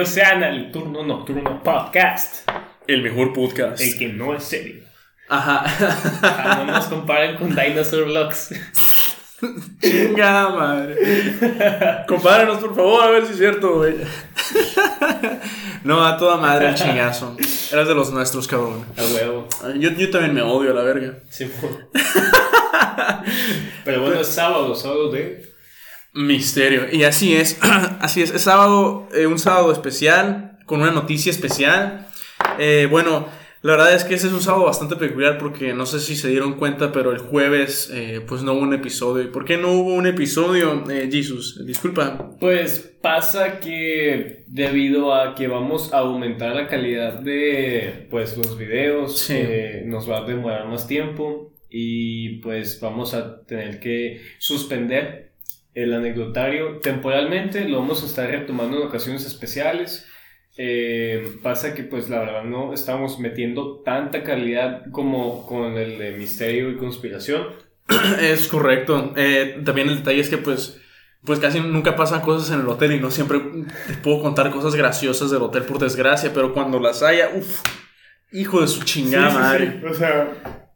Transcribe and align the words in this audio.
Bienvenidos 0.00 0.14
sean 0.14 0.42
al 0.42 0.72
Turno 0.72 1.02
Nocturno 1.04 1.62
Podcast. 1.62 2.48
El 2.86 3.02
mejor 3.02 3.34
podcast. 3.34 3.82
El 3.82 3.98
que 3.98 4.08
no 4.08 4.34
es 4.34 4.44
serio. 4.44 4.82
Ajá. 5.28 5.62
Ah, 6.22 6.54
no 6.64 6.72
nos 6.72 6.86
comparen 6.86 7.36
con 7.36 7.54
Dinosaur 7.54 8.04
Vlogs. 8.06 8.48
Chingada 9.82 10.48
madre. 10.56 10.96
Compáranos, 12.08 12.60
por 12.60 12.74
favor, 12.74 13.02
a 13.04 13.10
ver 13.10 13.26
si 13.26 13.32
es 13.32 13.38
cierto, 13.38 13.74
güey. 13.76 13.96
No, 15.84 16.02
a 16.06 16.16
toda 16.16 16.38
madre 16.38 16.68
el 16.70 16.74
chingazo. 16.76 17.36
Eras 17.70 17.86
de 17.86 17.94
los 17.94 18.10
nuestros, 18.10 18.48
cabrón. 18.48 18.86
A 18.96 19.02
huevo. 19.02 19.48
Yo, 19.78 19.90
yo 19.90 20.08
también 20.10 20.32
me 20.32 20.40
odio 20.40 20.70
a 20.70 20.74
la 20.74 20.82
verga. 20.82 21.18
Sí, 21.28 21.44
por- 21.60 21.90
Pero 23.84 24.00
bueno, 24.00 24.18
es 24.20 24.28
sábado, 24.28 24.74
sábado 24.74 25.10
de. 25.10 25.49
Misterio. 26.14 26.82
Y 26.92 27.04
así 27.04 27.34
es. 27.34 27.58
Así 28.00 28.22
es. 28.22 28.30
Es 28.34 28.42
sábado, 28.42 29.08
eh, 29.14 29.26
un 29.26 29.38
sábado 29.38 29.72
especial, 29.72 30.58
con 30.66 30.80
una 30.80 30.90
noticia 30.90 31.30
especial. 31.30 32.06
Eh, 32.58 32.88
bueno, 32.90 33.28
la 33.62 33.72
verdad 33.72 33.94
es 33.94 34.04
que 34.04 34.14
ese 34.14 34.28
es 34.28 34.32
un 34.32 34.40
sábado 34.40 34.64
bastante 34.64 34.96
peculiar 34.96 35.36
porque 35.38 35.74
no 35.74 35.84
sé 35.86 36.00
si 36.00 36.16
se 36.16 36.28
dieron 36.28 36.54
cuenta, 36.54 36.92
pero 36.92 37.12
el 37.12 37.18
jueves 37.18 37.90
eh, 37.92 38.20
pues 38.26 38.42
no 38.42 38.54
hubo 38.54 38.62
un 38.62 38.72
episodio. 38.74 39.22
¿Y 39.22 39.26
por 39.28 39.44
qué 39.44 39.56
no 39.58 39.72
hubo 39.72 39.94
un 39.94 40.06
episodio, 40.06 40.84
Jesus? 41.10 41.64
Disculpa. 41.66 42.30
Pues 42.40 42.96
pasa 43.02 43.60
que 43.60 44.44
debido 44.48 45.14
a 45.14 45.34
que 45.34 45.46
vamos 45.46 45.92
a 45.92 45.98
aumentar 45.98 46.54
la 46.56 46.66
calidad 46.68 47.20
de 47.20 48.06
pues 48.10 48.36
los 48.36 48.56
videos, 48.58 49.18
Sí. 49.20 49.38
nos 49.84 50.10
va 50.10 50.18
a 50.18 50.24
demorar 50.24 50.66
más 50.66 50.86
tiempo 50.86 51.52
y 51.68 52.40
pues 52.40 52.80
vamos 52.80 53.14
a 53.14 53.42
tener 53.44 53.78
que 53.78 54.22
suspender 54.38 55.29
el 55.74 55.94
anecdotario 55.94 56.78
temporalmente, 56.78 57.68
lo 57.68 57.78
vamos 57.78 58.02
a 58.02 58.06
estar 58.06 58.28
retomando 58.28 58.76
en 58.78 58.88
ocasiones 58.88 59.24
especiales. 59.26 60.06
Eh, 60.56 61.38
pasa 61.42 61.74
que 61.74 61.84
pues 61.84 62.10
la 62.10 62.18
verdad 62.18 62.44
no 62.44 62.74
estamos 62.74 63.18
metiendo 63.18 63.80
tanta 63.84 64.22
calidad 64.24 64.82
como 64.90 65.46
con 65.46 65.78
el 65.78 65.98
de 65.98 66.12
misterio 66.12 66.70
y 66.70 66.76
conspiración. 66.76 67.46
Es 68.20 68.48
correcto. 68.48 69.12
Eh, 69.16 69.60
también 69.64 69.88
el 69.88 69.98
detalle 69.98 70.20
es 70.20 70.28
que 70.28 70.38
pues... 70.38 70.76
Pues 71.22 71.38
casi 71.38 71.60
nunca 71.60 71.96
pasan 71.96 72.22
cosas 72.22 72.50
en 72.54 72.60
el 72.62 72.68
hotel 72.68 72.92
y 72.92 72.98
no 72.98 73.10
siempre 73.10 73.38
puedo 74.02 74.22
contar 74.22 74.50
cosas 74.50 74.74
graciosas 74.74 75.30
del 75.30 75.42
hotel 75.42 75.64
por 75.64 75.78
desgracia, 75.78 76.30
pero 76.32 76.54
cuando 76.54 76.80
las 76.80 77.02
haya, 77.02 77.28
uff, 77.34 77.60
hijo 78.32 78.62
de 78.62 78.66
su 78.66 78.84
chingada 78.84 79.28
Sí, 79.28 79.36
sí, 79.36 79.38
madre. 79.42 79.80
sí. 79.80 79.86
O 79.86 79.92
sea, 79.92 80.32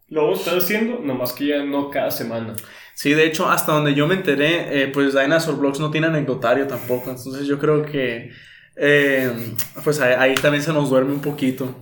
lo 0.09 0.25
vamos 0.25 0.41
a 0.41 0.43
estar 0.43 0.59
haciendo, 0.59 0.99
nomás 0.99 1.33
que 1.33 1.47
ya 1.47 1.65
no 1.65 1.89
cada 1.89 2.11
semana. 2.11 2.55
Sí, 2.95 3.13
de 3.13 3.27
hecho, 3.27 3.51
hasta 3.51 3.73
donde 3.73 3.95
yo 3.95 4.07
me 4.07 4.15
enteré, 4.15 4.83
eh, 4.83 4.89
pues 4.89 5.15
Dinosaur 5.15 5.59
Vlogs 5.59 5.81
no 5.81 5.91
tiene 5.91 6.07
anecdotario 6.07 6.67
tampoco. 6.67 7.11
Entonces 7.11 7.47
yo 7.47 7.59
creo 7.59 7.85
que, 7.85 8.33
eh, 8.77 9.55
pues 9.83 10.01
ahí, 10.01 10.35
también 10.37 10.63
se 10.63 10.73
nos 10.73 10.91
duerme 10.91 11.13
un 11.13 11.21
poquito. 11.21 11.75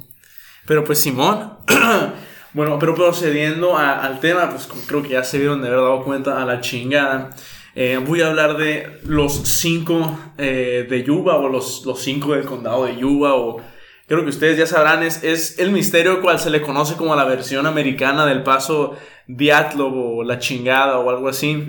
Pero 0.66 0.84
pues 0.84 1.00
Simón, 1.00 1.58
bueno, 2.54 2.78
pero 2.78 2.94
procediendo 2.94 3.76
al 3.76 4.20
tema, 4.20 4.50
pues 4.50 4.68
creo 4.86 5.02
que 5.02 5.10
ya 5.10 5.24
se 5.24 5.38
vieron 5.38 5.60
de 5.60 5.68
haber 5.68 5.80
dado 5.80 6.04
cuenta 6.04 6.42
a 6.42 6.46
la 6.46 6.60
chingada. 6.60 7.30
eh, 7.74 7.98
voy 8.04 8.22
a 8.22 8.28
hablar 8.28 8.56
de 8.56 9.00
los 9.04 9.32
cinco 9.34 10.18
de 10.36 11.04
Yuba 11.06 11.36
o 11.36 11.48
los, 11.48 11.84
los 11.86 12.00
cinco 12.00 12.34
del 12.34 12.44
condado 12.44 12.86
de 12.86 12.96
Yuba 12.96 13.34
o 13.34 13.60
creo 14.06 14.22
que 14.22 14.30
ustedes 14.30 14.58
ya 14.58 14.66
sabrán, 14.66 15.02
es, 15.02 15.22
es 15.22 15.58
el 15.58 15.70
misterio 15.70 16.20
cual 16.20 16.38
se 16.38 16.50
le 16.50 16.60
conoce 16.60 16.96
como 16.96 17.16
la 17.16 17.24
versión 17.24 17.66
americana 17.66 18.26
del 18.26 18.42
paso 18.42 18.96
Diatlov 19.26 20.18
o 20.18 20.24
la 20.24 20.38
chingada 20.38 20.98
o 20.98 21.10
algo 21.10 21.28
así. 21.28 21.64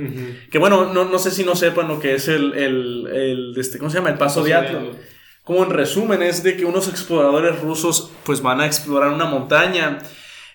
Que 0.52 0.58
bueno, 0.58 0.94
no, 0.94 1.06
no 1.06 1.20
sé 1.20 1.32
si 1.32 1.44
no 1.44 1.56
sepan 1.56 1.88
lo 1.88 2.00
que 2.00 2.16
es 2.16 2.28
el, 2.28 2.54
el, 2.54 3.08
el, 3.08 3.54
este, 3.58 3.78
¿cómo 3.78 3.90
se 3.90 3.98
llama? 3.98 4.10
El 4.10 4.18
paso, 4.18 4.42
Paso. 4.42 4.46
Diatlov. 4.46 4.96
Como 5.44 5.64
en 5.64 5.72
resumen 5.72 6.22
es 6.22 6.42
de 6.42 6.56
que 6.56 6.66
unos 6.66 6.88
exploradores 6.88 7.60
rusos 7.60 8.12
pues 8.24 8.42
van 8.42 8.62
a 8.62 8.66
explorar 8.66 9.10
una 9.12 9.26
montaña 9.26 10.00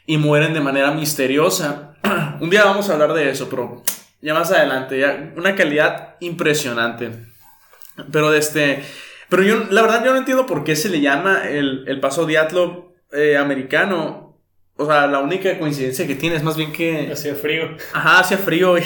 y 0.06 0.16
mueren 0.16 0.54
de 0.54 0.60
manera 0.60 0.90
misteriosa. 0.92 1.94
Un 2.40 2.48
día 2.48 2.64
vamos 2.64 2.88
a 2.88 2.94
hablar 2.94 3.12
de 3.12 3.28
eso, 3.28 3.48
pero 3.50 3.82
ya 4.22 4.32
más 4.32 4.50
adelante, 4.50 4.98
ya 4.98 5.32
una 5.36 5.54
calidad 5.54 6.16
impresionante. 6.20 7.10
Pero 8.10 8.30
de 8.30 8.38
este, 8.38 8.82
pero 9.28 9.42
yo 9.42 9.64
la 9.70 9.82
verdad 9.82 10.04
yo 10.04 10.12
no 10.12 10.18
entiendo 10.18 10.46
por 10.46 10.64
qué 10.64 10.76
se 10.76 10.88
le 10.88 11.00
llama 11.00 11.48
el, 11.48 11.84
el 11.86 12.00
paso 12.00 12.26
Diatlov 12.26 12.92
eh, 13.12 13.36
americano. 13.36 14.26
O 14.80 14.86
sea, 14.86 15.08
la 15.08 15.18
única 15.18 15.58
coincidencia 15.58 16.06
que 16.06 16.14
tiene 16.14 16.36
es 16.36 16.44
más 16.44 16.56
bien 16.56 16.72
que 16.72 17.10
Hacía 17.12 17.34
frío. 17.34 17.76
ajá, 17.92 18.20
hacía 18.20 18.38
frío. 18.38 18.78
y-. 18.78 18.82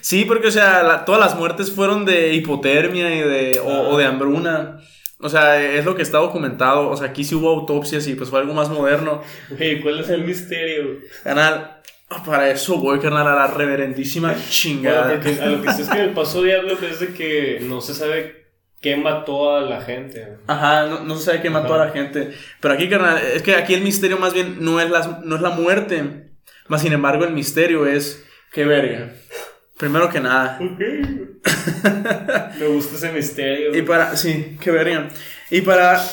Sí, 0.00 0.24
porque, 0.26 0.48
o 0.48 0.50
sea, 0.50 0.82
la- 0.82 1.04
todas 1.04 1.20
las 1.20 1.36
muertes 1.36 1.70
fueron 1.70 2.04
de 2.04 2.32
hipotermia 2.34 3.14
y 3.14 3.20
de, 3.20 3.60
o, 3.60 3.68
Ah. 3.70 3.80
o 3.88 3.98
de 3.98 4.04
hambruna. 4.06 4.78
O 5.20 5.28
sea, 5.28 5.62
es 5.62 5.84
lo 5.84 5.94
que 5.94 6.02
está 6.02 6.18
documentado. 6.18 6.88
O 6.90 6.96
sea, 6.96 7.08
aquí 7.08 7.24
sí 7.24 7.34
hubo 7.34 7.50
autopsias 7.50 8.06
y 8.08 8.14
pues 8.14 8.28
fue 8.30 8.40
algo 8.40 8.52
más 8.54 8.68
moderno. 8.68 9.22
Güey, 9.50 9.80
¿cuál 9.80 10.00
es 10.00 10.08
el 10.10 10.24
misterio? 10.24 10.98
Canal, 11.22 11.80
para 12.26 12.50
eso 12.50 12.76
voy, 12.78 12.98
carnal, 13.00 13.26
a 13.28 13.34
la 13.34 13.46
reverendísima 13.46 14.28
Bueno, 14.32 14.44
chingada. 14.50 15.10
porque 15.14 15.40
a 15.40 15.46
lo 15.46 15.62
que 15.62 15.72
sé 15.72 15.82
es 15.82 15.88
que 15.88 16.00
el 16.02 16.10
paso 16.10 16.42
Diablo 16.42 16.76
es 16.82 17.00
de 17.00 17.08
que 17.14 17.58
no 17.62 17.80
se 17.80 17.94
sabe 17.94 18.43
qué 18.84 18.96
mató 18.98 19.56
a 19.56 19.62
la 19.62 19.80
gente. 19.80 20.36
Ajá, 20.46 20.84
no, 20.84 21.04
no 21.04 21.16
se 21.16 21.24
sabe 21.24 21.40
qué 21.40 21.48
mató 21.48 21.72
Ajá. 21.72 21.84
a 21.84 21.86
la 21.86 21.92
gente. 21.92 22.34
Pero 22.60 22.74
aquí, 22.74 22.90
carnal, 22.90 23.16
es 23.16 23.40
que 23.40 23.54
aquí 23.54 23.72
el 23.72 23.80
misterio 23.80 24.18
más 24.18 24.34
bien 24.34 24.58
no 24.60 24.78
es, 24.78 24.90
las, 24.90 25.24
no 25.24 25.36
es 25.36 25.40
la 25.40 25.48
muerte. 25.48 26.26
Más 26.68 26.82
sin 26.82 26.92
embargo, 26.92 27.24
el 27.24 27.32
misterio 27.32 27.86
es, 27.86 28.22
qué 28.52 28.66
verga. 28.66 29.14
Primero 29.78 30.10
que 30.10 30.20
nada. 30.20 30.58
Me 32.60 32.66
gusta 32.66 32.96
ese 32.96 33.10
misterio. 33.10 33.74
Y 33.74 33.80
para, 33.80 34.16
sí, 34.16 34.58
qué 34.60 34.70
verga. 34.70 35.08
Y 35.50 35.62
para, 35.62 35.98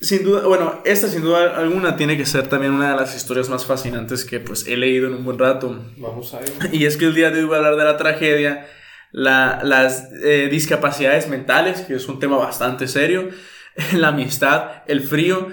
sin 0.00 0.24
duda, 0.24 0.48
bueno, 0.48 0.82
esta 0.84 1.06
sin 1.06 1.22
duda 1.22 1.58
alguna 1.58 1.94
tiene 1.94 2.16
que 2.16 2.26
ser 2.26 2.48
también 2.48 2.72
una 2.72 2.90
de 2.90 2.96
las 2.96 3.14
historias 3.14 3.48
más 3.48 3.66
fascinantes 3.66 4.24
que 4.24 4.40
pues 4.40 4.66
he 4.66 4.76
leído 4.76 5.06
en 5.06 5.14
un 5.14 5.24
buen 5.24 5.38
rato. 5.38 5.80
Vamos 5.96 6.34
a 6.34 6.40
ver. 6.40 6.50
Y 6.72 6.86
es 6.86 6.96
que 6.96 7.04
el 7.04 7.14
día 7.14 7.30
de 7.30 7.38
hoy 7.38 7.44
voy 7.44 7.54
a 7.54 7.58
hablar 7.58 7.76
de 7.76 7.84
la 7.84 7.96
tragedia, 7.96 8.66
la- 9.12 9.60
las 9.64 10.08
eh, 10.22 10.48
discapacidades 10.50 11.28
mentales, 11.28 11.80
que 11.82 11.94
es 11.94 12.08
un 12.08 12.18
tema 12.18 12.36
bastante 12.36 12.88
serio, 12.88 13.28
la 13.94 14.08
amistad, 14.08 14.82
el 14.86 15.02
frío 15.02 15.48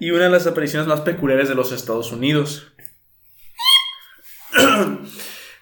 y 0.00 0.10
una 0.10 0.24
de 0.24 0.30
las 0.30 0.46
apariciones 0.46 0.86
más 0.88 1.00
peculiares 1.00 1.48
de 1.48 1.54
los 1.54 1.72
Estados 1.72 2.12
Unidos. 2.12 2.72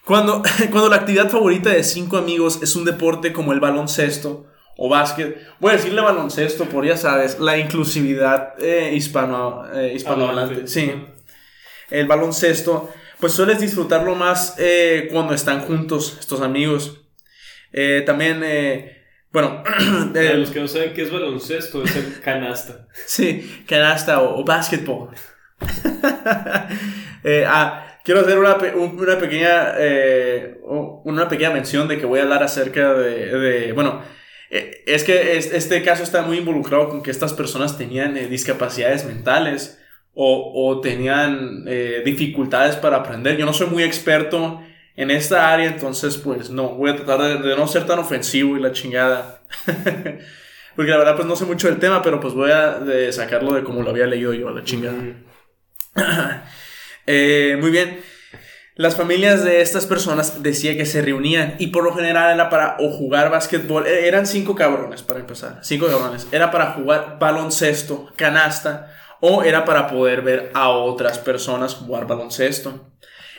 Cuando, 0.05 0.41
cuando 0.71 0.89
la 0.89 0.97
actividad 0.97 1.29
favorita 1.31 1.71
de 1.71 1.83
cinco 1.83 2.17
amigos 2.17 2.61
es 2.63 2.77
un 2.77 2.85
deporte 2.85 3.33
como 3.33 3.53
el 3.53 3.59
baloncesto 3.59 4.47
o 4.77 4.89
básquet, 4.89 5.37
voy 5.59 5.73
a 5.73 5.77
decirle 5.77 6.01
baloncesto 6.01 6.67
por 6.67 6.85
ya 6.87 6.97
sabes, 6.97 7.41
la 7.41 7.59
inclusividad 7.59 8.55
eh, 8.63 8.93
hispano, 8.95 9.65
eh, 9.75 9.95
hispanohablante. 9.97 10.53
Hablante. 10.55 10.71
Sí 10.71 10.93
el 11.91 12.07
baloncesto, 12.07 12.91
pues 13.21 13.33
sueles 13.33 13.61
disfrutarlo 13.61 14.15
más 14.17 14.55
eh, 14.59 15.09
cuando 15.13 15.35
están 15.35 15.61
juntos 15.63 16.17
estos 16.19 16.41
amigos. 16.41 17.01
Eh, 17.77 18.03
también, 18.07 18.41
eh, 18.43 19.05
bueno, 19.31 19.63
Para 20.15 20.35
los 20.35 20.51
que 20.51 20.61
no 20.61 20.67
saben 20.69 20.95
qué 20.95 21.03
es 21.03 21.13
baloncesto, 21.13 21.85
es 21.85 21.95
el 21.95 22.21
canasta. 22.21 22.89
sí, 23.07 23.63
canasta 23.69 24.21
o, 24.23 24.41
o 24.41 24.45
básquetbol. 24.45 25.11
Eh, 27.25 27.45
ah, 27.47 27.99
quiero 28.05 28.21
hacer 28.21 28.39
una, 28.39 28.55
una 28.77 29.19
pequeña 29.19 29.73
eh, 29.79 30.59
una 30.63 31.29
pequeña 31.29 31.51
mención 31.51 31.89
de 31.89 31.99
que 31.99 32.07
voy 32.07 32.21
a 32.21 32.23
hablar 32.23 32.43
acerca 32.45 32.95
de, 32.95 33.37
de- 33.37 33.73
bueno, 33.73 34.01
eh, 34.51 34.85
es 34.87 35.03
que 35.03 35.37
es- 35.37 35.53
este 35.53 35.83
caso 35.83 36.05
está 36.05 36.23
muy 36.23 36.39
involucrado 36.39 36.89
con 36.89 37.03
que 37.03 37.11
estas 37.11 37.33
personas 37.33 37.77
tenían 37.77 38.17
eh, 38.17 38.29
discapacidades 38.29 39.05
mentales 39.07 39.81
o, 40.15 40.53
o 40.55 40.81
tenían 40.81 41.65
eh, 41.67 42.03
dificultades 42.05 42.77
para 42.77 42.99
aprender. 42.99 43.37
Yo 43.39 43.45
no 43.47 43.53
soy 43.53 43.67
muy 43.69 43.83
experto 43.83 44.61
en 44.97 45.11
esta 45.11 45.53
área, 45.53 45.67
entonces 45.67 46.17
pues 46.17 46.51
no, 46.51 46.71
voy 46.71 46.91
a 46.91 46.97
tratar 46.97 47.21
de, 47.43 47.49
de 47.49 47.57
no 47.57 47.69
ser 47.69 47.87
tan 47.87 47.99
ofensivo 47.99 48.57
y 48.57 48.61
la 48.61 48.73
chingada. 48.73 49.43
Porque 50.77 50.91
la 50.91 50.99
verdad 50.99 51.17
pues 51.17 51.27
no 51.27 51.37
sé 51.37 51.45
mucho 51.47 51.69
del 51.69 51.79
tema, 51.79 52.03
pero 52.03 52.21
pues 52.21 52.35
voy 52.35 52.51
a 52.51 52.79
de 52.79 53.13
sacarlo 53.13 53.55
de 53.55 53.65
como 53.65 53.83
lo 53.83 53.91
había 53.91 54.07
leído 54.07 54.33
yo 54.35 54.49
a 54.49 54.53
la 54.53 54.65
chingada. 54.65 54.97
Eh, 57.09 57.57
muy 57.61 57.71
bien. 57.71 58.01
Las 58.75 58.97
familias 58.97 59.45
de 59.45 59.63
estas 59.63 59.87
personas 59.87 60.43
decía 60.43 60.77
que 60.77 60.85
se 60.85 61.01
reunían 61.01 61.55
y 61.61 61.69
por 61.69 61.85
lo 61.85 61.95
general 61.95 62.35
era 62.35 62.51
para 62.51 62.77
o 62.81 62.91
jugar 62.91 63.31
básquetbol. 63.31 63.87
Eh, 63.87 64.09
Eran 64.09 64.27
cinco 64.27 64.57
cabrones 64.57 65.03
para 65.03 65.21
empezar. 65.21 65.61
Cinco 65.63 65.87
cabrones. 65.87 66.27
Era 66.33 66.51
para 66.51 66.73
jugar 66.73 67.19
baloncesto, 67.21 68.11
canasta 68.17 68.93
o 69.21 69.45
era 69.45 69.65
para 69.65 69.87
poder 69.89 70.23
ver 70.23 70.51
a 70.53 70.69
otras 70.69 71.19
personas 71.19 71.75
jugar 71.75 72.09
baloncesto. 72.09 72.91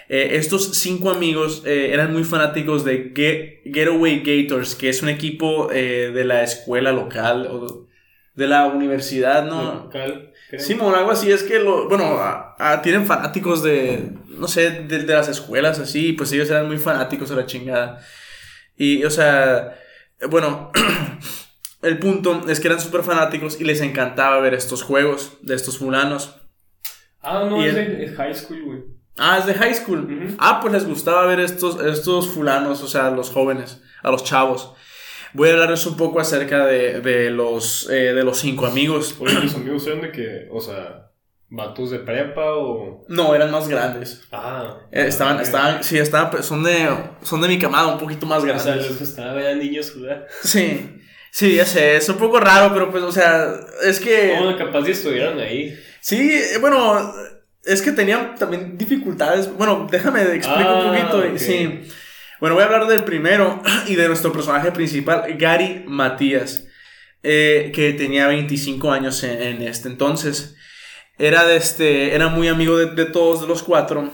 Eh, 0.10 0.38
estos 0.38 0.78
cinco 0.78 1.10
amigos 1.10 1.64
eh, 1.66 1.90
eran 1.94 2.14
muy 2.14 2.24
fanáticos 2.24 2.86
de 2.86 3.12
Get- 3.14 3.74
Getaway 3.74 4.22
Gators, 4.24 4.76
que 4.76 4.88
es 4.90 5.02
un 5.04 5.10
equipo 5.10 5.70
eh, 5.72 6.12
de 6.14 6.24
la 6.24 6.44
escuela 6.44 6.92
local 6.94 7.48
o 7.52 7.88
de 8.36 8.48
la 8.48 8.68
universidad, 8.68 9.46
¿no? 9.46 9.74
Local. 9.86 10.32
Simón, 10.60 10.96
algo 10.96 11.12
así 11.12 11.30
es 11.30 11.44
que, 11.44 11.60
lo, 11.60 11.90
bueno, 11.90 12.06
a- 12.20 12.56
a- 12.58 12.82
tienen 12.82 13.06
fanáticos 13.06 13.64
de, 13.64 14.12
no 14.30 14.48
sé, 14.48 14.70
de, 14.72 15.00
de 15.00 15.14
las 15.14 15.28
escuelas 15.28 15.78
así, 15.80 16.14
pues 16.14 16.32
ellos 16.32 16.50
eran 16.50 16.68
muy 16.68 16.78
fanáticos 16.78 17.30
a 17.32 17.36
la 17.36 17.46
chingada. 17.46 18.00
Y, 18.78 19.04
o 19.04 19.10
sea, 19.10 19.76
bueno, 20.30 20.72
el 21.82 22.00
punto 22.00 22.46
es 22.48 22.60
que 22.62 22.68
eran 22.68 22.80
súper 22.80 23.04
fanáticos 23.04 23.60
y 23.60 23.66
les 23.66 23.82
encantaba 23.82 24.40
ver 24.40 24.54
estos 24.54 24.84
juegos 24.84 25.38
de 25.42 25.56
estos 25.56 25.80
fulanos. 25.80 26.36
Ah, 27.22 27.46
no, 27.50 27.62
Y 27.62 27.68
es 27.68 27.76
el- 27.76 27.98
de 27.98 28.06
es 28.06 28.16
high 28.16 28.34
school, 28.34 28.62
güey. 28.64 28.80
Ah, 29.18 29.38
es 29.40 29.46
de 29.46 29.54
high 29.54 29.74
school. 29.74 30.00
Ujú. 30.06 30.36
Ah, 30.40 30.60
pues 30.62 30.74
les 30.74 30.86
gustaba 30.86 31.26
ver 31.26 31.40
estos, 31.40 31.84
estos 31.84 32.28
fulanos, 32.30 32.82
o 32.84 32.88
sea, 32.88 33.08
a 33.08 33.12
los 33.12 33.30
jóvenes, 33.30 33.82
a 34.04 34.12
los 34.12 34.24
chavos. 34.24 34.74
Voy 35.34 35.50
a 35.50 35.54
hablarles 35.54 35.86
un 35.86 35.98
poco 35.98 36.20
acerca 36.20 36.66
de, 36.66 37.02
de 37.02 37.30
los, 37.32 37.90
eh, 37.90 38.14
de 38.14 38.24
los 38.24 38.40
cinco 38.40 38.66
amigos. 38.66 39.16
Oye, 39.20 39.40
mis 39.40 39.56
amigos 39.56 39.86
eran 39.88 40.02
de 40.02 40.12
que, 40.12 40.48
o 40.52 40.62
sea, 40.62 41.12
vatos 41.50 41.92
de 41.92 42.00
prepa 42.00 42.54
o. 42.56 43.06
No, 43.10 43.36
eran 43.36 43.52
más 43.52 43.68
grandes. 43.68 44.24
Ah. 44.32 44.78
Eh, 44.92 45.06
estaban, 45.08 45.40
estaban, 45.40 45.84
sí, 45.84 45.98
estaban, 45.98 46.42
son 46.44 46.64
de, 46.64 46.90
son 47.24 47.42
de 47.42 47.48
mi 47.50 47.60
camada, 47.60 47.88
un 47.88 48.00
poquito 48.00 48.26
más 48.26 48.40
O 48.44 48.46
sea, 48.46 48.54
grandes. 48.56 48.90
les 48.90 49.00
gustaba 49.00 49.34
ver 49.34 49.48
a 49.48 49.56
niños 49.56 49.92
jugar. 49.92 50.28
Sí, 50.44 51.02
sí, 51.32 51.56
ya 51.56 51.66
sé, 51.66 51.98
es 51.98 52.08
un 52.10 52.18
poco 52.18 52.40
raro, 52.40 52.72
pero 52.74 52.90
pues, 52.90 53.04
o 53.04 53.12
sea, 53.12 53.54
es 53.84 54.00
que... 54.00 54.36
Bueno, 54.40 54.58
capaz 54.58 54.82
de 54.82 54.92
estuvieron 54.92 55.40
ahí. 55.40 55.78
Sí, 56.00 56.32
eh, 56.32 56.58
bueno, 56.60 57.12
es 57.68 57.82
que 57.82 57.92
tenían 57.92 58.36
también 58.36 58.78
dificultades. 58.78 59.52
Bueno, 59.56 59.88
déjame 59.92 60.22
explico 60.24 60.70
Ah, 60.70 60.86
un 60.86 60.96
poquito. 60.96 61.18
ok. 61.20 61.38
Sí. 61.38 61.82
Bueno, 62.40 62.56
voy 62.56 62.64
a 62.64 62.68
hablar 62.68 62.88
del 62.88 63.04
primero 63.04 63.62
y 63.88 63.96
de 63.96 64.08
nuestro 64.08 64.32
personaje 64.32 64.72
principal, 64.72 65.24
Gary 65.38 65.84
Matías, 65.88 66.66
eh, 67.24 67.72
que 67.74 67.94
tenía 67.94 68.28
25 68.28 68.92
años 68.92 69.24
en, 69.24 69.42
en 69.42 69.62
este 69.64 69.88
entonces. 69.90 70.56
Era, 71.20 71.46
de 71.48 71.58
este, 71.58 72.14
era 72.14 72.28
muy 72.28 72.48
amigo 72.48 72.78
de, 72.78 72.88
de 72.94 73.06
todos 73.06 73.42
de 73.42 73.48
los 73.48 73.64
cuatro 73.64 74.12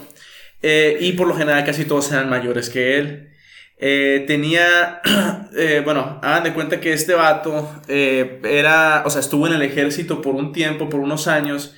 eh, 0.62 0.96
y 1.00 1.12
por 1.12 1.28
lo 1.28 1.34
general 1.36 1.62
casi 1.64 1.84
todos 1.84 2.10
eran 2.12 2.30
mayores 2.30 2.70
que 2.70 2.96
él. 2.98 3.28
Eh, 3.76 4.24
tenía, 4.26 5.02
bueno, 5.84 6.18
hagan 6.22 6.44
de 6.44 6.54
cuenta 6.54 6.80
que 6.80 6.94
este 6.94 7.12
vato 7.12 7.70
era, 7.88 9.02
o 9.04 9.10
sea, 9.10 9.20
estuvo 9.20 9.46
en 9.46 9.52
el 9.52 9.62
ejército 9.62 10.22
por 10.22 10.34
un 10.34 10.52
tiempo, 10.52 10.88
por 10.88 11.00
unos 11.00 11.28
años, 11.28 11.74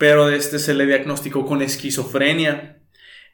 pero 0.00 0.30
este 0.30 0.58
se 0.58 0.72
le 0.72 0.86
diagnosticó 0.86 1.44
con 1.44 1.60
esquizofrenia. 1.60 2.78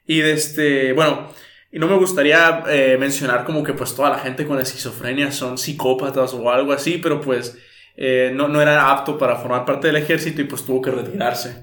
Y 0.05 0.19
de 0.19 0.33
este, 0.33 0.91
bueno, 0.91 1.29
y 1.71 1.79
no 1.79 1.87
me 1.87 1.95
gustaría 1.95 2.61
eh, 2.67 2.97
mencionar 2.99 3.45
como 3.45 3.63
que 3.63 3.71
pues 3.71 3.95
toda 3.95 4.09
la 4.09 4.19
gente 4.19 4.45
con 4.45 4.59
esquizofrenia 4.59 5.31
son 5.31 5.57
psicópatas 5.57 6.33
o 6.33 6.51
algo 6.51 6.73
así, 6.73 6.99
pero 7.01 7.21
pues 7.21 7.57
eh, 7.95 8.33
no, 8.35 8.49
no 8.49 8.61
era 8.61 8.91
apto 8.91 9.17
para 9.17 9.37
formar 9.37 9.63
parte 9.63 9.87
del 9.87 9.95
ejército 9.95 10.41
y 10.41 10.43
pues 10.43 10.65
tuvo 10.65 10.81
que 10.81 10.91
retirarse. 10.91 11.55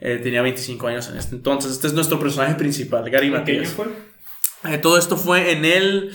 Eh, 0.00 0.18
tenía 0.22 0.40
25 0.40 0.86
años 0.86 1.10
en 1.10 1.18
este 1.18 1.36
entonces. 1.36 1.72
Este 1.72 1.88
es 1.88 1.92
nuestro 1.92 2.18
personaje 2.18 2.54
principal, 2.54 3.02
Gary 3.10 3.28
¿Qué 3.28 3.34
año 3.34 3.40
Matías. 3.40 3.68
fue? 3.68 4.78
Todo 4.78 4.96
esto 4.96 5.18
fue 5.18 5.52
en 5.52 5.66
el 5.66 6.10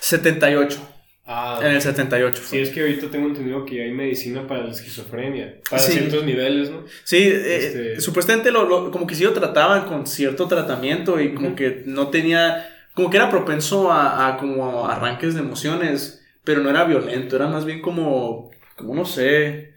78. 0.00 0.89
Ah, 1.32 1.60
En 1.62 1.68
el 1.70 1.80
78. 1.80 2.38
Sí, 2.42 2.48
fue. 2.48 2.62
es 2.62 2.70
que 2.70 2.80
ahorita 2.80 3.08
tengo 3.08 3.28
entendido 3.28 3.64
que 3.64 3.84
hay 3.84 3.92
medicina 3.92 4.48
para 4.48 4.64
la 4.64 4.72
esquizofrenia. 4.72 5.60
Para 5.70 5.80
Sí. 5.80 5.92
ciertos 5.92 6.24
niveles, 6.24 6.70
¿no? 6.70 6.84
Sí, 7.04 7.18
eh, 7.18 7.56
Este- 7.56 8.00
supuestamente 8.00 8.50
lo, 8.50 8.68
lo- 8.68 8.90
como 8.90 9.06
que 9.06 9.14
sí 9.14 9.22
lo 9.22 9.32
trataban 9.32 9.84
con 9.84 10.08
cierto 10.08 10.48
tratamiento 10.48 11.20
y 11.20 11.32
como 11.32 11.54
que 11.54 11.84
no 11.86 12.08
tenía, 12.08 12.68
como 12.94 13.10
que 13.10 13.16
era 13.18 13.30
propenso 13.30 13.92
a, 13.92 14.26
a 14.26 14.36
como 14.38 14.88
arranques 14.88 15.34
de 15.34 15.40
emociones, 15.40 16.20
pero 16.42 16.62
no 16.62 16.70
era 16.70 16.82
violento, 16.82 17.36
era 17.36 17.46
más 17.46 17.64
bien 17.64 17.80
como, 17.80 18.50
como 18.74 18.94
no 18.96 19.04
sé, 19.04 19.69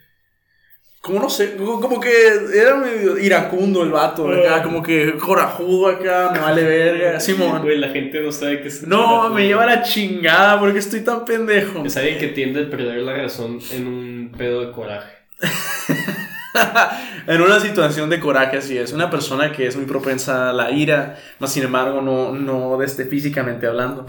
como 1.05 1.19
no 1.19 1.29
sé, 1.29 1.57
como, 1.57 1.99
que 1.99 2.09
era 2.55 2.75
medio 2.77 3.17
iracundo 3.17 3.83
el 3.83 3.91
vato, 3.91 4.25
acá, 4.29 4.55
Ah. 4.55 4.63
como 4.63 4.81
que 4.81 5.17
corajudo 5.17 5.89
acá, 5.89 6.31
me 6.33 6.39
vale 6.39 6.63
verga, 6.63 7.19
Simón. 7.19 7.61
Güey, 7.61 7.77
la 7.77 7.89
gente 7.89 8.21
no 8.21 8.31
sabe 8.31 8.61
que 8.61 8.69
es. 8.69 8.87
No, 8.87 9.29
me 9.29 9.45
lleva 9.45 9.65
la 9.65 9.83
chingada 9.83 10.57
porque 10.61 10.79
estoy 10.79 11.01
tan 11.01 11.25
pendejo. 11.25 11.83
Es 11.85 11.97
alguien 11.97 12.17
que 12.19 12.29
tiende 12.29 12.63
a 12.63 12.69
perder 12.69 12.99
la 13.01 13.15
razón 13.17 13.59
en 13.73 13.85
un 13.87 14.31
pedo 14.37 14.61
de 14.65 14.71
coraje. 14.71 15.11
en 17.27 17.41
una 17.41 17.59
situación 17.59 18.09
de 18.09 18.19
coraje 18.21 18.57
así 18.57 18.77
es. 18.77 18.93
Una 18.93 19.09
persona 19.09 19.51
que 19.51 19.67
es 19.67 19.75
muy 19.75 19.85
propensa 19.85 20.51
a 20.51 20.53
la 20.53 20.71
ira, 20.71 21.17
más 21.39 21.51
sin 21.51 21.63
embargo 21.63 22.01
no, 22.01 22.31
no 22.33 22.77
desde 22.77 23.05
físicamente 23.05 23.67
hablando. 23.67 24.05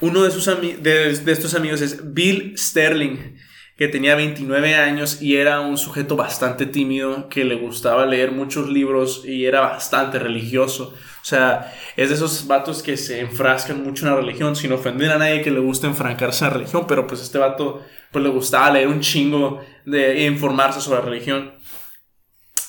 Uno 0.00 0.22
de, 0.24 0.30
sus 0.32 0.48
ami- 0.48 0.76
de, 0.78 1.14
de 1.14 1.32
estos 1.32 1.54
amigos 1.54 1.82
es 1.82 2.00
Bill 2.14 2.54
Sterling, 2.56 3.36
que 3.80 3.88
tenía 3.88 4.14
29 4.14 4.74
años 4.74 5.22
y 5.22 5.36
era 5.36 5.62
un 5.62 5.78
sujeto 5.78 6.14
bastante 6.14 6.66
tímido, 6.66 7.30
que 7.30 7.46
le 7.46 7.54
gustaba 7.54 8.04
leer 8.04 8.30
muchos 8.30 8.68
libros 8.68 9.22
y 9.24 9.46
era 9.46 9.62
bastante 9.62 10.18
religioso. 10.18 10.92
O 10.92 11.24
sea, 11.24 11.72
es 11.96 12.10
de 12.10 12.14
esos 12.14 12.46
vatos 12.46 12.82
que 12.82 12.98
se 12.98 13.20
enfrascan 13.20 13.82
mucho 13.82 14.04
en 14.04 14.12
la 14.12 14.20
religión 14.20 14.54
sin 14.54 14.70
ofender 14.74 15.10
a 15.10 15.16
nadie 15.16 15.40
que 15.40 15.50
le 15.50 15.60
guste 15.60 15.86
enfrancarse 15.86 16.44
a 16.44 16.48
la 16.48 16.54
religión, 16.58 16.84
pero 16.86 17.06
pues 17.06 17.22
este 17.22 17.38
vato 17.38 17.82
pues 18.12 18.22
le 18.22 18.28
gustaba 18.28 18.70
leer 18.70 18.86
un 18.86 19.00
chingo 19.00 19.64
de 19.86 20.24
e 20.24 20.26
informarse 20.26 20.82
sobre 20.82 20.98
la 20.98 21.06
religión. 21.06 21.54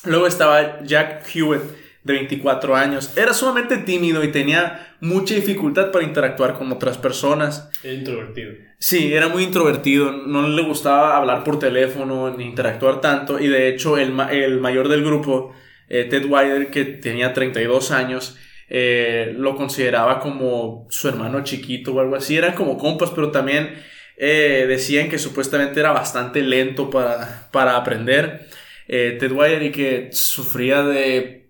Luego 0.06 0.28
estaba 0.28 0.82
Jack 0.82 1.30
Hewitt, 1.36 1.64
de 2.04 2.14
24 2.14 2.76
años. 2.76 3.16
Era 3.18 3.34
sumamente 3.34 3.78
tímido 3.78 4.24
y 4.24 4.32
tenía 4.32 4.96
mucha 5.02 5.36
dificultad 5.36 5.92
para 5.92 6.04
interactuar 6.06 6.54
con 6.56 6.72
otras 6.72 6.98
personas. 6.98 7.70
Es 7.84 7.94
introvertido. 8.00 8.54
Sí, 8.80 9.14
era 9.14 9.28
muy 9.28 9.44
introvertido, 9.44 10.12
no 10.12 10.48
le 10.48 10.62
gustaba 10.64 11.16
hablar 11.18 11.44
por 11.44 11.60
teléfono 11.60 12.36
ni 12.36 12.46
interactuar 12.46 13.02
tanto. 13.02 13.40
Y 13.40 13.48
de 13.48 13.68
hecho, 13.68 13.98
el, 13.98 14.12
ma- 14.12 14.32
el 14.32 14.60
mayor 14.60 14.88
del 14.88 15.04
grupo, 15.04 15.54
eh, 15.90 16.06
Ted 16.06 16.26
Wilder, 16.26 16.72
que 16.72 16.86
tenía 16.86 17.34
32 17.34 17.92
años, 17.92 18.38
eh, 18.70 19.34
lo 19.38 19.56
consideraba 19.56 20.20
como 20.20 20.88
su 20.90 21.08
hermano 21.10 21.44
chiquito 21.44 21.94
o 21.94 22.00
algo 22.00 22.16
así. 22.16 22.36
Eran 22.38 22.56
como 22.56 22.78
compas, 22.78 23.12
pero 23.12 23.30
también 23.30 23.76
eh, 24.18 24.66
decían 24.68 25.10
que 25.10 25.20
supuestamente 25.20 25.80
era 25.80 25.92
bastante 25.92 26.42
lento 26.42 26.90
para, 26.90 27.50
para 27.52 27.76
aprender. 27.78 28.48
Eh, 28.88 29.18
Ted 29.20 29.32
Wilder 29.32 29.64
y 29.64 29.72
que 29.72 30.10
sufría 30.12 30.82
de 30.84 31.41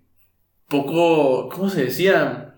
poco, 0.72 1.48
¿cómo 1.50 1.70
se 1.70 1.84
decía? 1.84 2.54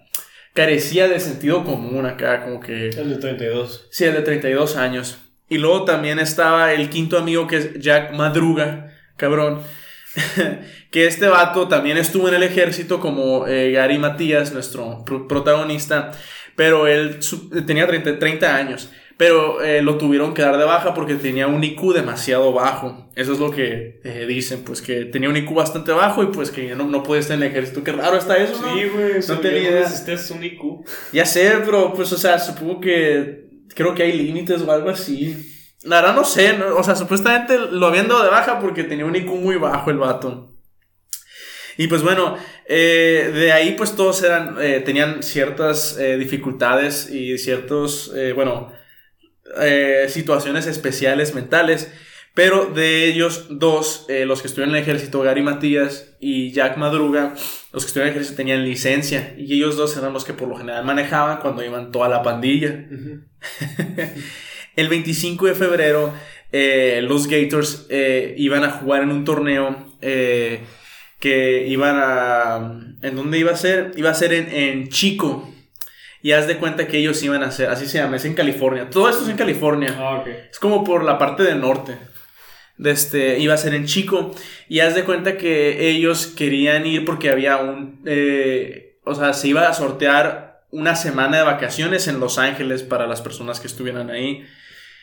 Carecía 0.55 1.09
de 1.09 1.19
sentido 1.21 1.65
común 1.65 2.07
acá, 2.07 2.45
como 2.45 2.61
que... 2.61 2.89
El 2.91 3.11
de 3.11 3.17
32. 3.17 3.89
Sí, 3.91 4.05
el 4.05 4.15
de 4.15 4.23
32 4.23 4.77
años. 4.77 5.19
Y 5.49 5.59
luego 5.59 5.85
también 5.85 6.19
estaba 6.21 6.73
el 6.73 6.89
quinto 6.89 7.19
amigo 7.19 7.47
que 7.47 7.57
es 7.57 7.75
Jack 7.81 8.13
Madruga, 8.15 8.93
cabrón. 9.17 9.61
que 10.91 11.07
este 11.07 11.27
vato 11.27 11.67
también 11.69 11.99
estuvo 11.99 12.29
en 12.29 12.35
el 12.35 12.45
ejército 12.45 13.01
como 13.01 13.47
eh, 13.49 13.73
Gary 13.73 13.99
Matías, 13.99 14.53
nuestro 14.53 15.03
pro- 15.05 15.27
protagonista. 15.27 16.13
Pero 16.57 16.87
él 16.87 17.19
tenía 17.67 17.87
30, 17.87 18.19
30 18.21 18.57
años. 18.57 18.91
Pero 19.17 19.63
eh, 19.63 19.81
lo 19.81 19.97
tuvieron 19.97 20.35
que 20.35 20.43
dar 20.43 20.59
de 20.59 20.65
baja 20.65 20.93
porque 20.93 21.15
tenía 21.15 21.47
un 21.47 21.63
IQ 21.63 21.93
demasiado 21.93 22.53
bajo. 22.53 23.11
Eso 23.15 23.33
es 23.33 23.39
lo 23.39 23.51
que 23.51 24.01
eh, 24.03 24.27
dicen, 24.27 24.65
pues 24.65 24.83
que 24.83 25.05
tenía 25.05 25.29
un 25.29 25.37
IQ 25.37 25.55
bastante 25.55 25.93
bajo 25.93 26.25
y 26.25 26.27
pues 26.27 26.51
que 26.51 26.75
no, 26.75 26.85
no 26.85 27.05
puede 27.05 27.21
estar 27.21 27.37
en 27.37 27.45
el 27.45 27.51
ejército. 27.51 27.85
Qué 27.85 27.93
raro 27.93 28.17
está 28.17 28.37
eso, 28.39 28.61
¿no? 28.61 28.75
Sí, 28.75 28.89
güey. 28.89 29.15
No 29.29 29.39
tenía 29.39 29.71
idea. 29.71 29.81
necesitas 29.83 30.31
un 30.33 30.43
IQ. 30.43 30.85
Ya 31.13 31.25
sé, 31.25 31.53
pero 31.65 31.93
pues, 31.93 32.13
o 32.13 32.19
sea, 32.19 32.41
supongo 32.41 32.81
que 32.81 33.47
creo 33.75 33.95
que 33.95 34.03
hay 34.03 34.13
límites 34.13 34.61
o 34.63 34.73
algo 34.73 34.91
así. 34.91 35.51
La 35.85 36.01
verdad 36.01 36.17
no 36.17 36.25
sé, 36.25 36.57
¿no? 36.57 36.77
o 36.77 36.83
sea, 36.83 36.97
supuestamente 36.97 37.59
lo 37.71 37.87
habían 37.87 38.09
dado 38.09 38.25
de 38.25 38.31
baja 38.31 38.59
porque 38.59 38.85
tenía 38.85 39.05
un 39.05 39.15
IQ 39.15 39.29
muy 39.35 39.57
bajo 39.57 39.91
el 39.91 39.99
vato. 39.99 40.51
Y 41.77 41.87
pues 41.89 42.03
bueno, 42.03 42.37
eh, 42.67 43.31
de 43.33 43.53
ahí 43.53 43.75
pues 43.77 43.95
todos 43.95 44.23
eran, 44.23 44.57
tenían 44.85 45.23
ciertas 45.23 45.99
dificultades 46.19 47.11
y 47.11 47.37
ciertos, 47.37 48.13
bueno, 48.35 48.73
eh, 49.61 50.07
situaciones 50.09 50.67
especiales 50.67 51.35
mentales. 51.35 51.91
Pero 52.35 52.67
de 52.67 53.07
ellos 53.07 53.47
dos, 53.49 54.07
eh, 54.09 54.27
los 54.27 54.43
que 54.43 54.49
estuvieron 54.49 54.75
en 54.75 54.83
el 54.83 54.83
ejército, 54.83 55.21
Gary 55.21 55.43
Matías 55.43 56.17
y 56.19 56.51
Jack 56.51 56.77
Madruga, 56.77 57.33
los 57.73 57.85
que 57.85 57.87
estuvieron 57.87 58.09
en 58.09 58.15
el 58.15 58.17
ejército 58.17 58.37
tenían 58.37 58.65
licencia. 58.65 59.37
Y 59.39 59.55
ellos 59.55 59.77
dos 59.77 59.97
eran 59.97 60.13
los 60.13 60.25
que 60.25 60.33
por 60.33 60.49
lo 60.49 60.57
general 60.57 60.85
manejaban 60.85 61.39
cuando 61.39 61.65
iban 61.65 61.93
toda 61.93 62.09
la 62.09 62.25
pandilla. 62.25 62.87
El 64.77 64.89
25 64.89 65.47
de 65.47 65.55
febrero, 65.55 66.13
eh, 66.51 67.01
los 67.05 67.29
Gators 67.29 67.87
eh, 67.89 68.35
iban 68.37 68.65
a 68.65 68.73
jugar 68.73 69.05
en 69.05 69.13
un 69.13 69.25
torneo 69.25 69.93
que 70.01 71.67
iban 71.69 71.97
a... 71.97 72.81
¿En 73.01 73.15
dónde 73.15 73.39
iba 73.39 73.53
a 73.53 73.57
ser? 73.57 73.93
Iba 73.97 74.11
a 74.11 74.15
ser 74.15 74.33
en, 74.35 74.53
en 74.53 74.89
Chico. 74.89 75.54
Y 76.25 76.33
haz 76.33 76.47
de 76.47 76.57
cuenta 76.57 76.87
que 76.87 76.97
ellos 76.97 77.23
iban 77.23 77.43
a 77.43 77.49
hacer, 77.49 77.69
así 77.69 77.85
se 77.85 77.99
llama, 77.99 78.17
es 78.17 78.25
en 78.25 78.33
California. 78.33 78.89
Todo 78.89 79.11
esto 79.11 79.25
es 79.25 79.29
en 79.29 79.37
California. 79.37 79.95
Ah, 79.99 80.21
ok. 80.21 80.29
Es 80.51 80.59
como 80.59 80.83
por 80.83 81.05
la 81.05 81.19
parte 81.19 81.43
del 81.43 81.61
norte. 81.61 81.99
De 82.79 82.93
este, 82.93 83.39
iba 83.41 83.53
a 83.53 83.59
ser 83.59 83.75
en 83.75 83.85
Chico. 83.85 84.35
Y 84.67 84.81
haz 84.81 84.95
de 84.95 85.05
cuenta 85.05 85.37
que 85.37 85.91
ellos 85.91 86.29
querían 86.29 86.87
ir 86.87 87.05
porque 87.05 87.29
había 87.29 87.59
un... 87.59 88.01
eh, 88.07 88.97
o 89.05 89.15
sea, 89.15 89.35
se 89.35 89.49
iba 89.49 89.69
a 89.69 89.75
sortear 89.75 90.65
una 90.71 90.97
semana 90.97 91.37
de 91.37 91.43
vacaciones 91.43 92.09
en 92.09 92.21
Los 92.21 92.39
Ángeles 92.39 92.83
para 92.83 93.07
las 93.07 93.21
personas 93.21 93.61
que 93.61 93.67
estuvieran 93.67 94.09
ahí. 94.09 94.47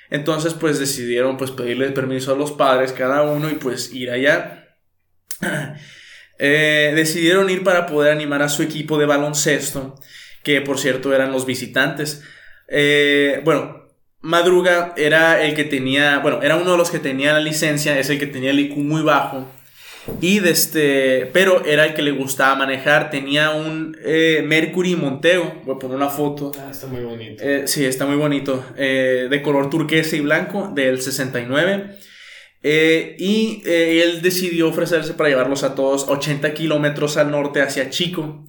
Entonces, 0.10 0.56
pues 0.56 0.80
decidieron 0.80 1.38
pues 1.38 1.52
pedirle 1.52 1.92
permiso 1.92 2.34
a 2.34 2.36
los 2.36 2.52
padres 2.52 2.94
cada 2.94 3.22
uno 3.22 3.48
y 3.52 3.54
pues 3.54 3.94
ir 3.94 4.10
allá. 4.10 4.76
Eh, 6.44 6.94
decidieron 6.96 7.52
ir 7.52 7.64
para 7.64 7.86
poder 7.86 8.12
animar 8.12 8.42
a 8.42 8.50
su 8.50 8.64
equipo 8.64 8.98
de 8.98 9.06
baloncesto, 9.06 10.00
que 10.44 10.62
por 10.62 10.80
cierto 10.80 11.14
eran 11.14 11.32
los 11.32 11.46
visitantes. 11.46 12.24
Eh, 12.68 13.42
bueno, 13.44 13.90
Madruga 14.22 14.94
era 14.98 15.44
el 15.44 15.56
que 15.56 15.64
tenía, 15.64 16.20
bueno, 16.20 16.42
era 16.42 16.56
uno 16.56 16.72
de 16.72 16.78
los 16.78 16.92
que 16.92 17.00
tenía 17.00 17.34
la 17.34 17.40
licencia, 17.40 17.98
es 18.00 18.10
el 18.10 18.20
que 18.20 18.28
tenía 18.28 18.52
el 18.52 18.60
IQ 18.60 18.78
muy 18.78 19.02
bajo. 19.02 19.48
Y 20.20 20.40
de 20.40 20.52
este, 20.52 21.30
pero 21.32 21.64
era 21.66 21.86
el 21.86 21.94
que 21.94 22.02
le 22.02 22.12
gustaba 22.12 22.56
manejar. 22.56 23.12
Tenía 23.12 23.52
un 23.52 23.96
eh, 24.04 24.44
Mercury 24.46 24.96
Montego. 24.96 25.62
Voy 25.64 25.76
a 25.76 25.80
poner 25.80 25.98
una 25.98 26.10
foto. 26.10 26.52
Ah, 26.60 26.70
está 26.72 26.88
muy 26.88 27.02
bonito. 27.02 27.44
Eh, 27.44 27.64
sí, 27.68 27.86
está 27.86 28.06
muy 28.06 28.16
bonito. 28.16 28.66
Eh, 28.78 29.28
de 29.30 29.42
color 29.42 29.70
turquesa 29.70 30.16
y 30.16 30.22
blanco, 30.22 30.72
del 30.74 31.02
69. 31.02 31.98
y 32.64 33.62
él 33.66 34.22
decidió 34.22 34.70
ofrecerse 34.70 35.14
para 35.14 35.30
llevarlos 35.30 35.64
a 35.64 35.76
todos 35.76 36.08
80 36.08 36.54
kilómetros 36.54 37.18
al 37.18 37.30
norte 37.30 37.62
hacia 37.62 37.90
Chico. 37.90 38.46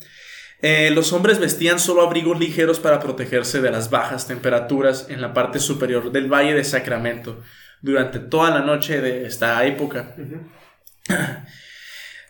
Los 0.63 1.13
hombres 1.13 1.41
vestían 1.41 1.81
solo 1.81 2.03
abrigos 2.03 2.39
ligeros 2.39 2.79
para 2.79 3.01
protegerse 3.01 3.61
de 3.61 3.71
las 3.71 3.91
bajas 3.91 4.29
temperaturas 4.29 5.07
en 5.09 5.21
la 5.21 5.35
parte 5.35 5.59
superior 5.59 6.13
del 6.13 6.33
Valle 6.33 6.55
de 6.55 6.65
Sacramento 6.65 7.43
durante 7.81 8.21
toda 8.21 8.51
la 8.51 8.61
noche 8.61 9.01
de 9.01 9.27
esta 9.27 9.65
época. 9.67 10.15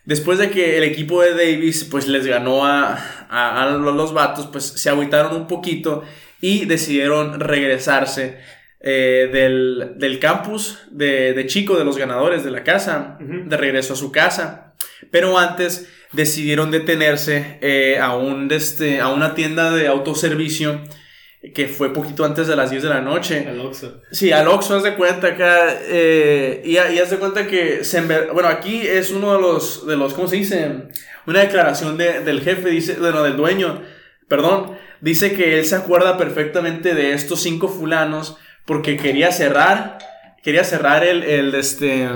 Después 0.05 0.37
de 0.37 0.49
que 0.49 0.77
el 0.77 0.83
equipo 0.83 1.21
de 1.21 1.31
Davis 1.31 1.85
pues 1.85 2.07
les 2.07 2.25
ganó 2.25 2.65
a, 2.65 2.95
a, 3.29 3.69
los 3.69 4.13
vatos, 4.13 4.47
pues 4.47 4.65
se 4.65 4.89
agüitaron 4.89 5.33
un 5.33 5.47
poquito 5.47 6.03
y 6.41 6.65
decidieron 6.65 7.39
regresarse 7.39 8.39
eh, 8.81 9.29
del, 9.31 10.19
campus 10.19 10.79
de, 10.91 11.45
Chico, 11.47 11.77
de 11.77 11.85
los 11.85 11.97
ganadores 11.97 12.43
de 12.43 12.51
la 12.51 12.65
casa, 12.65 13.17
de 13.21 13.55
regreso 13.55 13.93
a 13.93 13.95
su 13.95 14.11
casa. 14.11 14.73
Pero 15.09 15.37
antes 15.39 15.87
decidieron 16.13 16.71
detenerse 16.71 17.57
eh, 17.61 17.99
a, 17.99 18.15
un, 18.15 18.51
este, 18.51 19.01
a 19.01 19.09
una 19.09 19.35
tienda 19.35 19.71
de 19.71 19.87
autoservicio 19.87 20.81
que 21.53 21.67
fue 21.67 21.91
poquito 21.91 22.23
antes 22.23 22.47
de 22.47 22.55
las 22.55 22.71
10 22.71 22.83
de 22.83 22.89
la 22.89 23.01
noche. 23.01 23.45
Al 23.47 23.59
Oxxo. 23.59 24.01
Sí, 24.11 24.31
al 24.31 24.47
Oxxo, 24.47 24.77
haz 24.77 24.83
de 24.83 24.95
cuenta 24.95 25.27
acá. 25.27 25.77
Eh, 25.81 26.61
y, 26.63 26.73
y 26.75 26.99
haz 26.99 27.09
de 27.09 27.17
cuenta 27.17 27.47
que, 27.47 27.83
se 27.83 28.01
bueno, 28.01 28.47
aquí 28.47 28.81
es 28.81 29.11
uno 29.11 29.33
de 29.33 29.41
los, 29.41 29.85
de 29.85 29.97
los, 29.97 30.13
¿cómo 30.13 30.27
se 30.27 30.37
dice? 30.37 30.71
Una 31.27 31.41
declaración 31.41 31.97
de, 31.97 32.21
del 32.21 32.41
jefe, 32.41 32.69
dice, 32.69 32.95
bueno, 32.99 33.23
del 33.23 33.35
dueño, 33.35 33.81
perdón, 34.29 34.77
dice 35.01 35.33
que 35.33 35.59
él 35.59 35.65
se 35.65 35.75
acuerda 35.75 36.17
perfectamente 36.17 36.95
de 36.95 37.13
estos 37.13 37.41
cinco 37.41 37.67
fulanos 37.67 38.37
porque 38.65 38.95
quería 38.95 39.31
cerrar, 39.31 39.97
quería 40.43 40.63
cerrar 40.63 41.03
el, 41.03 41.23
el, 41.23 41.55
este, 41.55 42.09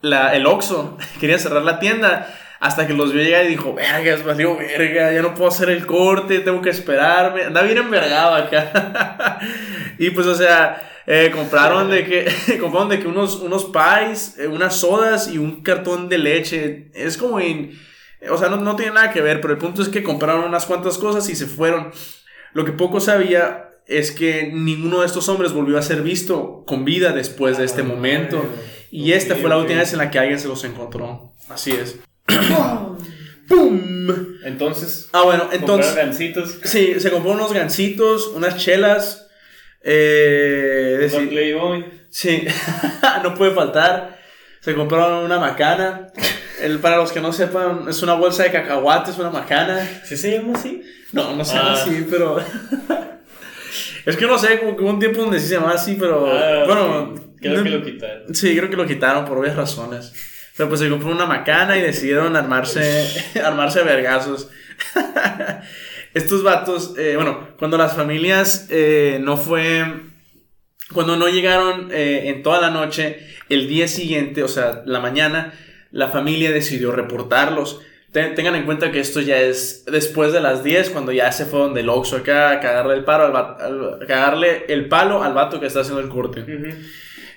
la, 0.00 0.34
el 0.34 0.46
Oxxo, 0.46 0.96
quería 1.20 1.38
cerrar 1.38 1.62
la 1.62 1.78
tienda 1.78 2.34
hasta 2.66 2.86
que 2.86 2.94
los 2.94 3.12
vio 3.12 3.22
llegar 3.22 3.44
y 3.44 3.48
dijo, 3.48 3.74
verga, 3.74 4.16
valió 4.24 4.56
verga, 4.56 5.12
ya 5.12 5.22
no 5.22 5.34
puedo 5.34 5.48
hacer 5.48 5.70
el 5.70 5.86
corte, 5.86 6.40
tengo 6.40 6.60
que 6.60 6.70
esperarme. 6.70 7.44
Anda 7.44 7.62
bien 7.62 7.78
envergado 7.78 8.34
acá. 8.34 9.38
y 9.98 10.10
pues, 10.10 10.26
o 10.26 10.34
sea, 10.34 11.02
eh, 11.06 11.30
compraron 11.32 11.88
de 11.88 12.04
que, 12.04 12.58
compraron 12.60 12.88
de 12.88 12.98
que 12.98 13.06
unos, 13.06 13.36
unos 13.36 13.66
pies, 13.66 14.36
eh, 14.38 14.48
unas 14.48 14.76
sodas 14.76 15.28
y 15.28 15.38
un 15.38 15.62
cartón 15.62 16.08
de 16.08 16.18
leche. 16.18 16.90
Es 16.92 17.16
como 17.16 17.38
en, 17.38 17.78
o 18.28 18.36
sea, 18.36 18.48
no, 18.48 18.56
no 18.56 18.74
tiene 18.74 18.92
nada 18.92 19.12
que 19.12 19.20
ver, 19.20 19.40
pero 19.40 19.54
el 19.54 19.58
punto 19.60 19.80
es 19.80 19.88
que 19.88 20.02
compraron 20.02 20.44
unas 20.44 20.66
cuantas 20.66 20.98
cosas 20.98 21.28
y 21.28 21.36
se 21.36 21.46
fueron. 21.46 21.92
Lo 22.52 22.64
que 22.64 22.72
poco 22.72 22.98
sabía 22.98 23.70
es 23.86 24.10
que 24.10 24.50
ninguno 24.52 25.00
de 25.00 25.06
estos 25.06 25.28
hombres 25.28 25.52
volvió 25.52 25.78
a 25.78 25.82
ser 25.82 26.02
visto 26.02 26.64
con 26.66 26.84
vida 26.84 27.12
después 27.12 27.58
de 27.58 27.64
este 27.64 27.82
ah, 27.82 27.84
momento. 27.84 28.44
Y 28.90 29.12
esta 29.12 29.36
fue 29.36 29.50
la 29.50 29.58
última 29.58 29.78
vez 29.80 29.92
en 29.92 29.98
la 29.98 30.10
que 30.10 30.18
alguien 30.18 30.40
se 30.40 30.48
los 30.48 30.64
encontró. 30.64 31.32
Así 31.48 31.70
es. 31.70 32.00
¡Pum! 33.48 34.38
Entonces. 34.44 35.08
Ah, 35.12 35.22
bueno, 35.22 35.48
entonces. 35.52 35.94
gancitos. 35.94 36.58
Sí, 36.64 36.98
se 36.98 37.10
compró 37.10 37.32
unos 37.32 37.52
gancitos, 37.52 38.28
unas 38.28 38.56
chelas. 38.56 39.28
Eh. 39.82 41.08
Playboy. 41.28 41.84
Sí, 42.10 42.44
no 43.22 43.34
puede 43.34 43.52
faltar. 43.52 44.18
Se 44.60 44.74
compraron 44.74 45.24
una 45.24 45.38
macana. 45.38 46.08
El, 46.60 46.78
para 46.78 46.96
los 46.96 47.12
que 47.12 47.20
no 47.20 47.32
sepan, 47.32 47.86
es 47.88 48.02
una 48.02 48.14
bolsa 48.14 48.44
de 48.44 48.50
cacahuates, 48.50 49.18
una 49.18 49.30
macana. 49.30 50.00
¿Sí 50.04 50.16
se 50.16 50.32
llama 50.32 50.54
así? 50.58 50.82
No, 51.12 51.36
no 51.36 51.44
se 51.44 51.54
llama 51.54 51.70
ah. 51.70 51.82
así, 51.82 52.06
pero. 52.10 52.38
es 54.06 54.16
que 54.16 54.26
no 54.26 54.38
sé, 54.38 54.58
como 54.58 54.76
que 54.76 54.82
hubo 54.82 54.90
un 54.90 54.98
tiempo 54.98 55.20
donde 55.20 55.38
sí 55.38 55.48
se 55.48 55.54
llamaba 55.54 55.74
así, 55.74 55.96
pero. 55.98 56.26
Ah, 56.26 56.64
bueno. 56.66 57.14
Creo 57.38 57.62
que 57.62 57.70
lo 57.70 57.82
quitaron. 57.84 58.34
Sí, 58.34 58.56
creo 58.56 58.70
que 58.70 58.76
lo 58.76 58.86
quitaron 58.86 59.24
por 59.24 59.38
obvias 59.38 59.56
razones. 59.56 60.12
Pero 60.56 60.68
pues 60.68 60.80
se 60.80 60.88
compró 60.88 61.10
una 61.10 61.26
macana 61.26 61.76
y 61.76 61.82
decidieron 61.82 62.34
armarse, 62.34 63.06
armarse 63.44 63.80
a 63.80 63.84
vergazos. 63.84 64.48
Estos 66.14 66.42
vatos, 66.42 66.94
eh, 66.96 67.12
bueno, 67.16 67.48
cuando 67.58 67.76
las 67.76 67.94
familias 67.94 68.68
eh, 68.70 69.18
no 69.20 69.36
fue, 69.36 69.84
cuando 70.94 71.16
no 71.16 71.28
llegaron 71.28 71.90
eh, 71.92 72.30
en 72.30 72.42
toda 72.42 72.58
la 72.58 72.70
noche, 72.70 73.18
el 73.50 73.68
día 73.68 73.86
siguiente, 73.86 74.42
o 74.42 74.48
sea, 74.48 74.82
la 74.86 75.00
mañana, 75.00 75.52
la 75.90 76.08
familia 76.08 76.50
decidió 76.52 76.92
reportarlos. 76.92 77.82
tengan 78.12 78.54
en 78.54 78.64
cuenta 78.64 78.90
que 78.90 79.00
esto 79.00 79.20
ya 79.20 79.36
es 79.36 79.84
después 79.84 80.32
de 80.32 80.40
las 80.40 80.64
10, 80.64 80.88
cuando 80.88 81.12
ya 81.12 81.30
se 81.32 81.44
fue 81.44 81.60
donde 81.60 81.82
el 81.82 81.90
Oxxo 81.90 82.16
acá 82.16 82.50
a 82.52 82.60
cagarle 82.60 82.94
el 82.94 83.04
palo 83.04 83.36
al, 83.36 84.06
cagarle 84.06 84.64
el 84.68 84.88
palo 84.88 85.22
al 85.22 85.34
vato 85.34 85.60
que 85.60 85.66
está 85.66 85.80
haciendo 85.80 86.00
el 86.00 86.08
corte. 86.08 86.46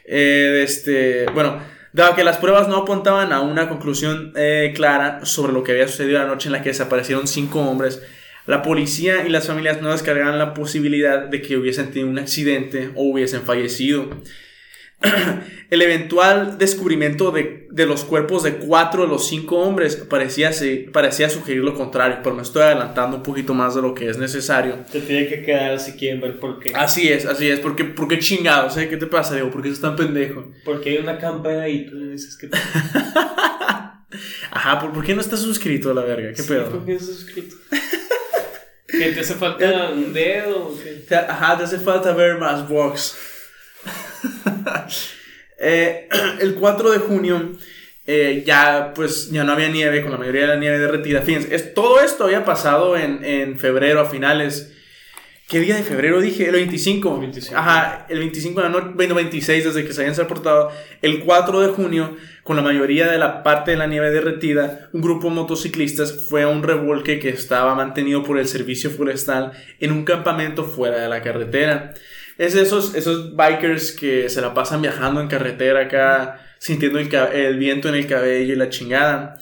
este, 0.06 1.26
bueno, 1.34 1.62
Dado 1.92 2.16
que 2.16 2.24
las 2.24 2.38
pruebas 2.38 2.68
no 2.68 2.78
apuntaban 2.78 3.34
a 3.34 3.42
una 3.42 3.68
conclusión 3.68 4.34
eh, 4.36 4.74
clara 4.76 5.26
sobre 5.26 5.54
lo 5.54 5.64
que 5.64 5.72
había 5.72 5.88
sucedido 5.88 6.20
la 6.20 6.28
noche 6.28 6.48
en 6.48 6.54
la 6.54 6.62
que 6.62 6.70
desaparecieron 6.70 7.28
cinco 7.28 7.62
hombres, 7.62 8.02
la 8.46 8.62
policía 8.62 9.26
y 9.28 9.30
las 9.30 9.48
familias 9.48 9.82
no 9.82 9.92
descargaban 9.92 10.40
la 10.40 10.54
posibilidad 10.54 11.26
de 11.26 11.42
que 11.42 11.58
hubiesen 11.58 11.92
tenido 11.92 12.10
un 12.10 12.20
accidente 12.20 12.92
o 12.96 13.04
hubiesen 13.04 13.42
fallecido. 13.44 14.10
el 15.70 15.82
eventual 15.82 16.58
descubrimiento 16.58 17.32
de, 17.32 17.68
los 17.86 18.04
cuerpos 18.04 18.44
de 18.44 18.56
cuatro 18.56 19.04
de 19.04 19.08
los 19.08 19.28
cinco 19.28 19.60
hombres 19.60 19.96
parecía, 19.96 20.52
parecía 20.92 21.30
sugerir 21.30 21.64
lo 21.64 21.74
contrario, 21.74 22.20
pero 22.24 22.36
me 22.36 22.42
estoy 22.42 22.64
adelantando 22.64 23.18
un 23.18 23.24
poquito 23.24 23.54
más 23.54 23.76
de 23.76 23.82
lo 23.82 23.94
que 23.94 24.10
es 24.10 24.18
necesario. 24.18 24.80
Te 24.92 25.02
tiene 25.02 25.28
que 25.28 25.42
quedar 25.44 25.80
si 25.80 25.94
quieren 25.94 26.22
ver 26.22 26.40
por 26.40 26.60
qué. 26.60 26.74
Así 26.76 27.08
es, 27.08 27.26
así 27.26 27.48
es, 27.48 27.60
porque, 27.60 27.86
porque 27.86 28.20
chingados, 28.20 28.78
¿eh? 28.78 28.90
¿Qué 28.90 28.98
te 28.98 29.06
pasa, 29.06 29.36
Diego? 29.36 29.52
¿Por 29.52 29.62
qué 29.62 29.70
estás 29.70 29.82
tan 29.82 29.96
pendejo? 29.96 30.52
Porque 30.66 30.90
hay 30.90 30.98
una 30.98 31.18
campana 31.18 31.68
y 31.68 31.86
tú 31.86 32.12
dices 32.12 32.38
que... 32.38 32.50
Ajá, 34.52 34.80
¿por, 34.80 35.06
qué 35.06 35.14
no 35.14 35.22
estás 35.22 35.42
suscrito 35.42 35.92
a 35.92 35.94
la 35.94 36.02
verga? 36.02 36.34
¿Qué 36.34 36.44
pedo? 36.44 36.70
¿Por 36.70 36.86
qué 36.86 36.94
no 36.94 36.98
estás 36.98 37.16
suscrito? 37.16 37.56
¿Que 38.88 39.12
te 39.12 39.20
hace 39.20 39.36
falta 39.36 39.90
un 39.94 40.12
dedo? 40.12 40.76
Ajá, 41.28 41.58
te 41.58 41.64
hace 41.64 41.78
falta 41.80 42.12
ver 42.14 42.38
más 42.38 42.68
box. 42.68 43.16
Eh, 45.62 46.08
el 46.40 46.56
4 46.56 46.92
de 46.92 47.00
junio 47.00 47.52
eh, 48.12 48.44
ya 48.44 48.92
pues 48.96 49.30
ya 49.30 49.44
no 49.44 49.52
había 49.52 49.70
nieve, 49.70 50.02
con 50.02 50.12
la 50.12 50.18
mayoría 50.18 50.42
de 50.42 50.48
la 50.48 50.56
nieve 50.56 50.80
derretida. 50.80 51.22
Fíjense, 51.22 51.54
es, 51.54 51.76
todo 51.76 52.00
esto 52.02 52.24
había 52.24 52.44
pasado 52.44 52.98
en, 52.98 53.24
en, 53.24 53.60
febrero 53.60 54.02
a 54.02 54.06
finales. 54.06 54.74
¿Qué 55.48 55.60
día 55.60 55.76
de 55.76 55.84
febrero 55.84 56.20
dije? 56.20 56.48
El 56.48 56.54
25. 56.54 57.22
Ajá, 57.54 58.08
el 58.10 58.18
25 58.18 58.62
de 58.62 58.68
la 58.68 58.72
noche, 58.72 58.88
bueno, 58.96 59.14
26 59.14 59.66
desde 59.66 59.86
que 59.86 59.94
se 59.94 60.02
habían 60.02 60.16
reportado. 60.16 60.72
El 61.04 61.24
4 61.24 61.60
de 61.60 61.68
junio, 61.68 62.18
con 62.42 62.56
la 62.56 62.64
mayoría 62.64 63.08
de 63.08 63.20
la 63.20 63.44
parte 63.44 63.72
de 63.72 63.78
la 63.78 63.86
nieve 63.86 64.10
derretida, 64.10 64.90
un 64.92 65.02
grupo 65.02 65.30
de 65.30 65.36
motociclistas 65.36 66.28
fue 66.30 66.42
a 66.42 66.48
un 66.48 66.64
revolque 66.64 67.20
que 67.20 67.30
estaba 67.30 67.76
mantenido 67.76 68.24
por 68.24 68.40
el 68.40 68.48
servicio 68.48 68.90
forestal 68.90 69.52
en 69.80 69.92
un 69.92 70.04
campamento 70.04 70.66
fuera 70.66 71.00
de 71.00 71.10
la 71.10 71.22
carretera. 71.22 71.94
Es 72.40 72.56
esos, 72.56 72.96
esos 72.96 73.36
bikers 73.36 73.92
que 73.92 74.30
se 74.30 74.40
la 74.40 74.54
pasan 74.54 74.82
viajando 74.82 75.20
en 75.20 75.28
carretera 75.28 75.82
acá, 75.82 76.40
sintiendo 76.58 76.98
el, 76.98 77.58
viento 77.58 77.90
en 77.90 77.96
el 77.96 78.08
cabello 78.08 78.54
y 78.54 78.56
la 78.56 78.70
chingada. 78.70 79.38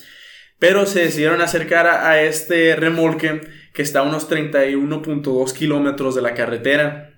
Pero 0.57 0.87
se 0.87 1.01
decidieron 1.01 1.39
acercar 1.41 1.85
a, 1.85 2.23
este 2.23 2.75
remolque 2.75 3.41
que 3.75 3.83
está 3.83 3.99
a 3.99 4.01
unos 4.01 4.27
31.2 4.27 5.53
kilómetros 5.53 6.15
de 6.15 6.23
la 6.23 6.33
carretera. 6.33 7.13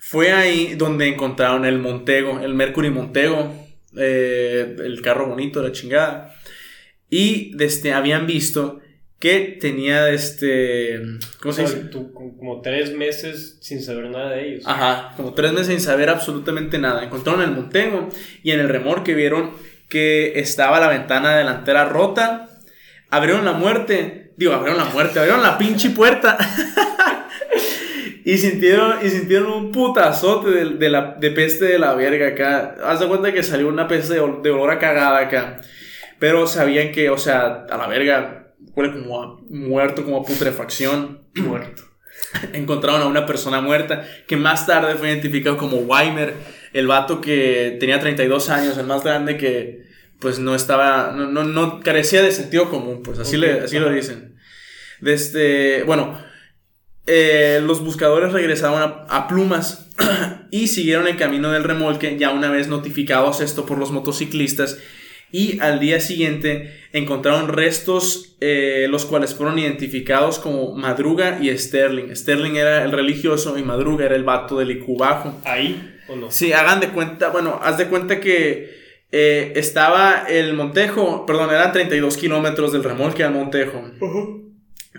Fue 0.00 0.32
ahí 0.32 0.74
donde 0.74 1.06
encontraron 1.06 1.64
el 1.64 1.78
Montego, 1.78 2.40
el 2.40 2.54
Mercury 2.54 2.90
Montego, 2.90 3.54
eh, 3.96 4.74
el 4.80 5.00
carro 5.02 5.28
bonito, 5.28 5.62
la 5.62 5.70
chingada. 5.70 6.34
Y 7.08 7.56
desde, 7.56 7.92
habían 7.92 8.26
visto 8.26 8.80
que 9.18 9.58
tenía 9.60 10.10
este. 10.10 11.00
¿Cómo 11.40 11.52
se 11.52 11.62
dice? 11.62 11.90
como 12.12 12.60
tres 12.60 12.94
meses 12.94 13.58
sin 13.60 13.82
saber 13.82 14.10
nada 14.10 14.30
de 14.30 14.48
ellos. 14.48 14.64
Ajá, 14.66 15.12
como 15.16 15.34
tres 15.34 15.52
meses 15.52 15.68
sin 15.68 15.80
saber 15.80 16.08
absolutamente 16.08 16.78
nada. 16.78 17.02
Encontraron 17.02 17.42
el 17.42 17.50
Montego 17.50 18.08
y 18.42 18.52
en 18.52 18.60
el 18.60 18.68
remolque 18.68 19.14
vieron 19.14 19.52
que 19.88 20.38
estaba 20.38 20.78
la 20.78 20.88
ventana 20.88 21.36
delantera 21.36 21.86
rota. 21.86 22.48
Abrieron 23.10 23.44
la 23.44 23.52
muerte. 23.52 24.32
Digo, 24.36 24.52
abrieron 24.52 24.78
la 24.78 24.90
muerte, 24.90 25.18
abrieron 25.18 25.42
la 25.42 25.58
pinche 25.58 25.90
puerta. 25.90 26.38
y 28.24 28.38
sintieron, 28.38 29.04
y 29.04 29.08
sintieron 29.08 29.50
un 29.50 29.72
putazote 29.72 30.50
de, 30.50 30.88
la, 30.90 31.16
de 31.18 31.30
peste 31.32 31.64
de 31.64 31.78
la 31.80 31.94
verga 31.94 32.28
acá. 32.28 32.76
Haz 32.84 33.00
de 33.00 33.08
cuenta 33.08 33.32
que 33.32 33.42
salió 33.42 33.66
una 33.66 33.88
peste 33.88 34.14
de, 34.14 34.20
de 34.20 34.50
olor 34.50 34.70
a 34.70 34.78
cagada 34.78 35.18
acá. 35.18 35.60
Pero 36.20 36.46
sabían 36.46 36.92
que, 36.92 37.10
o 37.10 37.18
sea, 37.18 37.66
a 37.68 37.76
la 37.76 37.88
verga, 37.88 38.47
huele 38.74 38.92
como 38.92 39.22
a 39.22 39.38
muerto, 39.48 40.04
como 40.04 40.18
a 40.18 40.24
putrefacción. 40.24 41.22
Muerto. 41.34 41.82
encontraron 42.52 43.02
a 43.02 43.06
una 43.06 43.26
persona 43.26 43.60
muerta 43.60 44.06
que 44.26 44.36
más 44.36 44.66
tarde 44.66 44.96
fue 44.96 45.08
identificado 45.08 45.56
como 45.56 45.78
Weimer, 45.78 46.34
el 46.72 46.86
vato 46.86 47.20
que 47.20 47.76
tenía 47.80 48.00
32 48.00 48.50
años, 48.50 48.76
el 48.76 48.86
más 48.86 49.04
grande 49.04 49.36
que 49.36 49.86
pues 50.18 50.38
no 50.40 50.54
estaba, 50.54 51.12
no, 51.12 51.26
no, 51.30 51.44
no 51.44 51.80
carecía 51.80 52.22
de 52.22 52.32
sentido 52.32 52.70
común, 52.70 53.02
pues 53.04 53.20
así, 53.20 53.36
le, 53.36 53.60
así 53.60 53.78
lo 53.78 53.90
dicen. 53.90 54.36
Desde, 55.00 55.84
bueno, 55.84 56.18
eh, 57.06 57.60
los 57.62 57.80
buscadores 57.84 58.32
regresaron 58.32 58.82
a, 58.82 59.16
a 59.16 59.28
Plumas 59.28 59.90
y 60.50 60.68
siguieron 60.68 61.06
el 61.06 61.16
camino 61.16 61.52
del 61.52 61.62
remolque 61.62 62.18
ya 62.18 62.30
una 62.30 62.50
vez 62.50 62.66
notificados 62.66 63.40
esto 63.40 63.64
por 63.64 63.78
los 63.78 63.92
motociclistas 63.92 64.78
y 65.30 65.60
al 65.60 65.80
día 65.80 66.00
siguiente 66.00 66.74
encontraron 66.92 67.48
restos 67.48 68.36
eh, 68.40 68.86
los 68.88 69.04
cuales 69.04 69.34
fueron 69.34 69.58
identificados 69.58 70.38
como 70.38 70.74
Madruga 70.74 71.38
y 71.40 71.56
Sterling. 71.56 72.14
Sterling 72.14 72.54
era 72.54 72.84
el 72.84 72.92
religioso 72.92 73.58
y 73.58 73.62
Madruga 73.62 74.06
era 74.06 74.16
el 74.16 74.24
vato 74.24 74.58
del 74.58 74.70
Icubajo. 74.70 75.40
¿Ahí 75.44 75.96
o 76.08 76.16
no? 76.16 76.30
Sí, 76.30 76.52
hagan 76.52 76.80
de 76.80 76.90
cuenta, 76.90 77.30
bueno, 77.30 77.58
haz 77.62 77.78
de 77.78 77.86
cuenta 77.86 78.20
que 78.20 78.78
eh, 79.10 79.52
estaba 79.56 80.24
el 80.28 80.54
Montejo, 80.54 81.26
perdón, 81.26 81.50
eran 81.50 81.72
32 81.72 82.16
kilómetros 82.16 82.72
del 82.72 82.84
remolque 82.84 83.24
al 83.24 83.32
Montejo. 83.32 83.82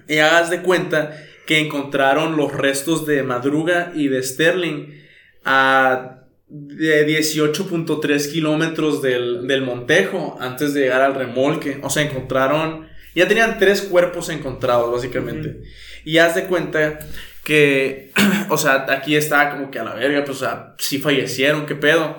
Y 0.07 0.17
hagas 0.17 0.50
de 0.50 0.62
cuenta 0.62 1.15
que 1.48 1.59
encontraron 1.59 2.36
los 2.36 2.53
restos 2.53 3.05
de 3.05 3.24
Madruga 3.24 3.91
y 3.95 4.07
de 4.07 4.21
Sterling 4.21 5.00
a 5.45 6.18
de 6.50 7.08
18.3 7.08 8.32
kilómetros 8.32 9.01
del, 9.01 9.48
del, 9.48 9.62
Montejo 9.62 10.38
antes 10.39 10.74
de 10.74 10.82
llegar 10.82 11.01
al 11.01 11.15
remolque. 11.15 11.79
O 11.84 11.89
sea, 11.89 12.03
encontraron. 12.03 12.88
Ya 13.15 13.27
tenían 13.27 13.58
tres 13.60 13.82
cuerpos 13.84 14.29
encontrados, 14.29 14.91
básicamente. 14.91 15.62
Y 16.03 16.18
haz 16.18 16.36
de 16.36 16.46
cuenta 16.46 17.00
que. 17.44 18.12
O 18.51 18.58
sea, 18.58 18.88
aquí 18.89 19.15
está 19.15 19.51
como 19.51 19.70
que 19.70 19.77
a 19.77 19.84
la 19.84 19.94
verga, 19.94 20.24
pues, 20.25 20.38
o 20.38 20.39
sea, 20.39 20.74
sí 20.79 20.98
fallecieron, 20.98 21.68
qué 21.68 21.75
pedo. 21.75 22.18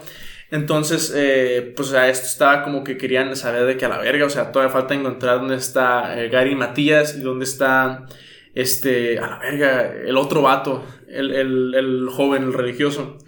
Entonces, 0.53 1.13
eh, 1.17 1.73
pues, 1.75 1.89
o 1.89 1.91
sea, 1.91 2.09
esto 2.09 2.27
estaba 2.27 2.63
como 2.63 2.85
que 2.85 2.97
querían 2.97 3.35
saber 3.35 3.67
de 3.67 3.77
que 3.77 3.85
a 3.85 3.89
la 3.89 3.99
verga, 3.99 4.27
o 4.27 4.31
sea, 4.31 4.53
todavía 4.53 4.73
falta 4.73 4.95
encontrar 4.95 5.41
dónde 5.41 5.57
está 5.57 6.21
eh, 6.21 6.29
Gary 6.29 6.55
Matías 6.55 7.17
y 7.17 7.21
dónde 7.21 7.47
está. 7.47 8.07
Este, 8.55 9.19
a 9.19 9.27
la 9.27 9.39
verga, 9.39 9.93
el 10.07 10.17
otro 10.17 10.43
vato, 10.43 10.85
el, 11.09 11.33
el, 11.33 11.75
el 11.75 12.09
joven, 12.09 12.45
el 12.45 12.53
religioso. 12.53 13.19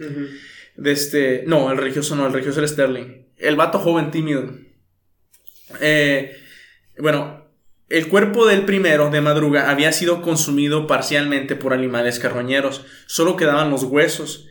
De 0.75 0.91
este. 0.91 1.43
No, 1.45 1.71
el 1.71 1.77
religioso 1.77 2.15
no, 2.15 2.25
el 2.25 2.33
religioso 2.33 2.59
era 2.59 2.67
Sterling. 2.67 3.27
El 3.37 3.55
vato 3.55 3.79
joven 3.79 4.11
tímido. 4.11 4.55
Eh, 5.79 6.35
bueno, 6.97 7.43
el 7.89 8.07
cuerpo 8.07 8.47
del 8.47 8.65
primero, 8.65 9.09
de 9.09 9.21
madruga, 9.21 9.69
había 9.69 9.91
sido 9.91 10.21
consumido 10.21 10.87
parcialmente 10.87 11.55
por 11.55 11.73
animales 11.73 12.19
carroñeros. 12.19 12.85
Solo 13.05 13.35
quedaban 13.35 13.69
los 13.69 13.83
huesos. 13.83 14.47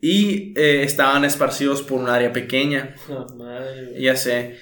Y 0.00 0.58
eh, 0.58 0.82
estaban 0.82 1.26
esparcidos 1.26 1.82
por 1.82 2.00
un 2.00 2.08
área 2.08 2.32
pequeña. 2.32 2.94
Oh, 3.08 3.26
madre. 3.36 4.00
Ya 4.00 4.16
sé. 4.16 4.58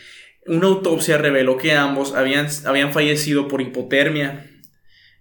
Una 0.46 0.66
autopsia 0.66 1.18
reveló 1.18 1.58
que 1.58 1.72
ambos 1.72 2.14
habían, 2.14 2.48
habían 2.64 2.92
fallecido 2.92 3.46
por 3.46 3.60
hipotermia. 3.60 4.50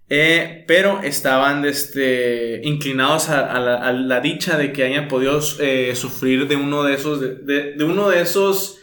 Eh, 0.09 0.63
pero 0.67 1.01
estaban 1.03 1.65
este, 1.65 2.61
inclinados 2.63 3.27
a, 3.27 3.51
a, 3.51 3.59
la, 3.59 3.75
a, 3.75 3.91
la, 3.91 4.21
dicha 4.21 4.57
de 4.57 4.71
que 4.71 4.83
hayan 4.83 5.09
podido 5.09 5.41
eh, 5.59 5.93
sufrir 5.95 6.47
de 6.47 6.55
uno 6.55 6.83
de 6.83 6.93
esos, 6.93 7.19
de, 7.19 7.35
de, 7.35 7.73
de 7.73 7.83
uno 7.83 8.09
de 8.09 8.21
esos 8.21 8.79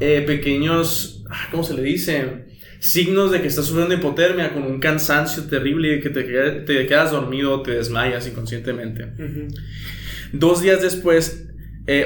eh, 0.00 0.22
pequeños, 0.26 1.24
ah, 1.30 1.48
¿cómo 1.50 1.64
se 1.64 1.72
le 1.72 1.82
dice? 1.82 2.44
Signos 2.78 3.30
de 3.30 3.40
que 3.40 3.48
estás 3.48 3.64
sufriendo 3.64 3.94
hipotermia 3.94 4.52
con 4.52 4.64
un 4.64 4.78
cansancio 4.78 5.44
terrible 5.44 5.96
y 5.96 6.00
que 6.00 6.10
te, 6.10 6.24
te 6.24 6.86
quedas 6.86 7.10
dormido 7.10 7.54
o 7.54 7.62
te 7.62 7.70
desmayas 7.70 8.26
inconscientemente. 8.26 9.04
Uh 9.04 9.22
-huh. 9.22 9.60
Dos 10.32 10.60
días 10.60 10.82
después, 10.82 11.48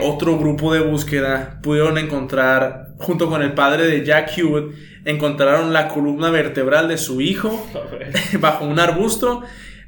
otro 0.03 0.39
grupo 0.39 0.73
de 0.73 0.81
búsqueda 0.81 1.59
pudieron 1.61 1.99
encontrar, 1.99 2.90
junto 3.01 3.29
con 3.29 3.43
el 3.43 3.53
padre 3.55 3.87
de 3.87 4.05
Jack 4.05 4.37
Hewitt, 4.37 4.75
encontraron 5.05 5.73
la 5.73 5.89
columna 5.89 6.31
vertebral 6.31 6.89
de 6.89 6.99
su 6.99 7.21
hijo 7.21 7.67
bajo 8.41 8.65
un 8.65 8.79
arbusto. 8.79 9.43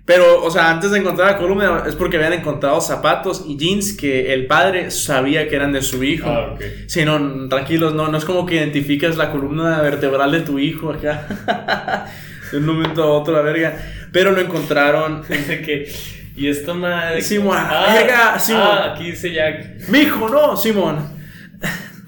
Pero, 0.05 0.43
o 0.43 0.51
sea, 0.51 0.71
antes 0.71 0.91
de 0.91 0.99
encontrar 0.99 1.31
la 1.31 1.37
columna 1.37 1.85
es 1.87 1.95
porque 1.95 2.17
habían 2.17 2.33
encontrado 2.33 2.81
zapatos 2.81 3.45
y 3.47 3.57
jeans 3.57 3.93
que 3.93 4.35
el 4.35 4.47
padre 4.47 4.91
sabía 4.91 5.49
que 5.49 5.55
eran 5.55 5.73
de 5.73 5.81
su 5.81 6.03
hijo. 6.03 6.29
Ah, 6.29 6.55
okay. 6.55 7.05
No, 7.05 7.49
tranquilos, 7.49 7.95
no, 7.95 8.09
no 8.09 8.19
es 8.19 8.25
como 8.25 8.45
que 8.45 8.57
identificas 8.57 9.17
la 9.17 9.31
columna 9.31 9.81
vertebral 9.81 10.33
de 10.33 10.41
tu 10.41 10.59
hijo 10.59 10.91
acá. 10.91 12.09
de 12.51 12.59
un 12.59 12.67
momento 12.67 13.05
a 13.05 13.07
otro, 13.13 13.33
la 13.33 13.43
verga. 13.43 13.79
Pero 14.11 14.33
lo 14.33 14.41
encontraron. 14.41 15.23
que, 15.29 15.93
y 16.35 16.49
esta 16.49 16.75
madre. 16.75 17.23
Simón, 17.23 17.59
ah, 17.61 17.97
llega, 17.97 18.39
Simón. 18.41 18.63
Ah, 18.65 18.93
aquí 18.95 19.13
dice 19.13 19.33
Jack. 19.33 19.89
Mi 19.89 20.01
hijo, 20.01 20.29
no, 20.29 20.57
Simón. 20.57 21.23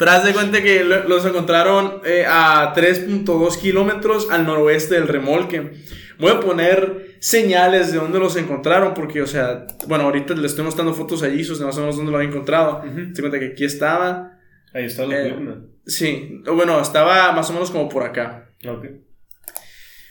Pero 0.05 0.17
haz 0.19 0.25
de 0.27 0.35
cuenta 0.35 0.63
que 0.63 0.85
los 0.85 1.25
encontraron 1.25 2.03
eh, 2.05 2.27
a 2.29 2.75
3.2 2.77 3.59
kilómetros 3.59 4.29
al 4.31 4.45
noroeste 4.45 4.97
del 4.97 5.09
remolque. 5.09 5.83
Voy 6.19 6.31
a 6.31 6.41
poner 6.41 7.17
señales 7.21 7.91
de 7.91 7.97
dónde 7.97 8.19
los 8.19 8.37
encontraron, 8.37 8.93
porque, 8.93 9.23
o 9.23 9.27
sea, 9.27 9.67
bueno, 9.89 10.05
ahorita 10.05 10.35
les 10.35 10.51
estoy 10.51 10.67
mostrando 10.67 10.93
fotos 10.93 11.23
allí, 11.23 11.43
so 11.43 11.55
más 11.65 11.79
o 11.79 11.81
menos 11.81 11.97
dónde 11.97 12.11
lo 12.11 12.19
habían 12.19 12.33
encontrado. 12.33 12.83
Uh 12.85 12.87
-huh. 12.87 13.15
Se 13.15 13.23
cuenta 13.23 13.39
que 13.39 13.47
aquí 13.47 13.65
estaba. 13.65 14.39
Ahí 14.75 14.85
está 14.85 15.07
la 15.07 15.19
eh, 15.19 15.31
columna. 15.31 15.63
Sí, 15.87 16.43
bueno, 16.55 16.79
estaba 16.83 17.33
más 17.33 17.49
o 17.49 17.55
menos 17.55 17.71
como 17.71 17.89
por 17.89 18.03
acá. 18.03 18.51
Ok. 18.69 18.85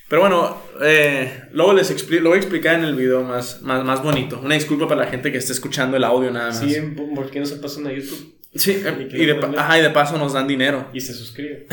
Pero 0.10 0.21
bueno, 0.23 0.58
eh, 0.82 1.43
luego 1.51 1.73
les 1.73 2.10
lo 2.10 2.29
voy 2.29 2.38
a 2.38 2.41
explicar 2.41 2.79
en 2.79 2.86
el 2.86 2.95
video 2.95 3.23
más, 3.23 3.62
más, 3.62 3.86
más 3.86 4.01
bonito. 4.01 4.41
Una 4.43 4.56
disculpa 4.56 4.88
para 4.88 5.01
la 5.01 5.12
gente 5.12 5.32
que 5.32 5.38
esté 5.38 5.53
escuchando 5.53 5.97
el 5.97 6.03
audio 6.03 6.32
nada 6.32 6.47
más. 6.47 6.62
Sí, 6.62 6.75
¿por 7.13 7.29
qué 7.29 7.39
no 7.39 7.45
se 7.45 7.58
pasan 7.58 7.86
a 7.86 7.91
YouTube? 7.91 8.42
Sí, 8.55 8.83
y, 9.11 9.23
y, 9.23 9.25
de, 9.25 9.39
ajá, 9.57 9.79
y 9.79 9.81
de 9.81 9.89
paso 9.89 10.17
nos 10.17 10.33
dan 10.33 10.47
dinero. 10.47 10.89
Y 10.93 11.01
se 11.01 11.13
suscriben. 11.13 11.65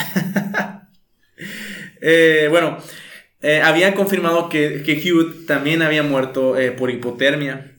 eh, 2.00 2.46
bueno, 2.50 2.78
eh, 3.42 3.62
habían 3.62 3.94
confirmado 3.94 4.48
que, 4.48 4.82
que 4.82 5.00
Hewitt 5.00 5.46
también 5.46 5.82
había 5.82 6.02
muerto 6.02 6.58
eh, 6.58 6.72
por 6.72 6.90
hipotermia. 6.90 7.74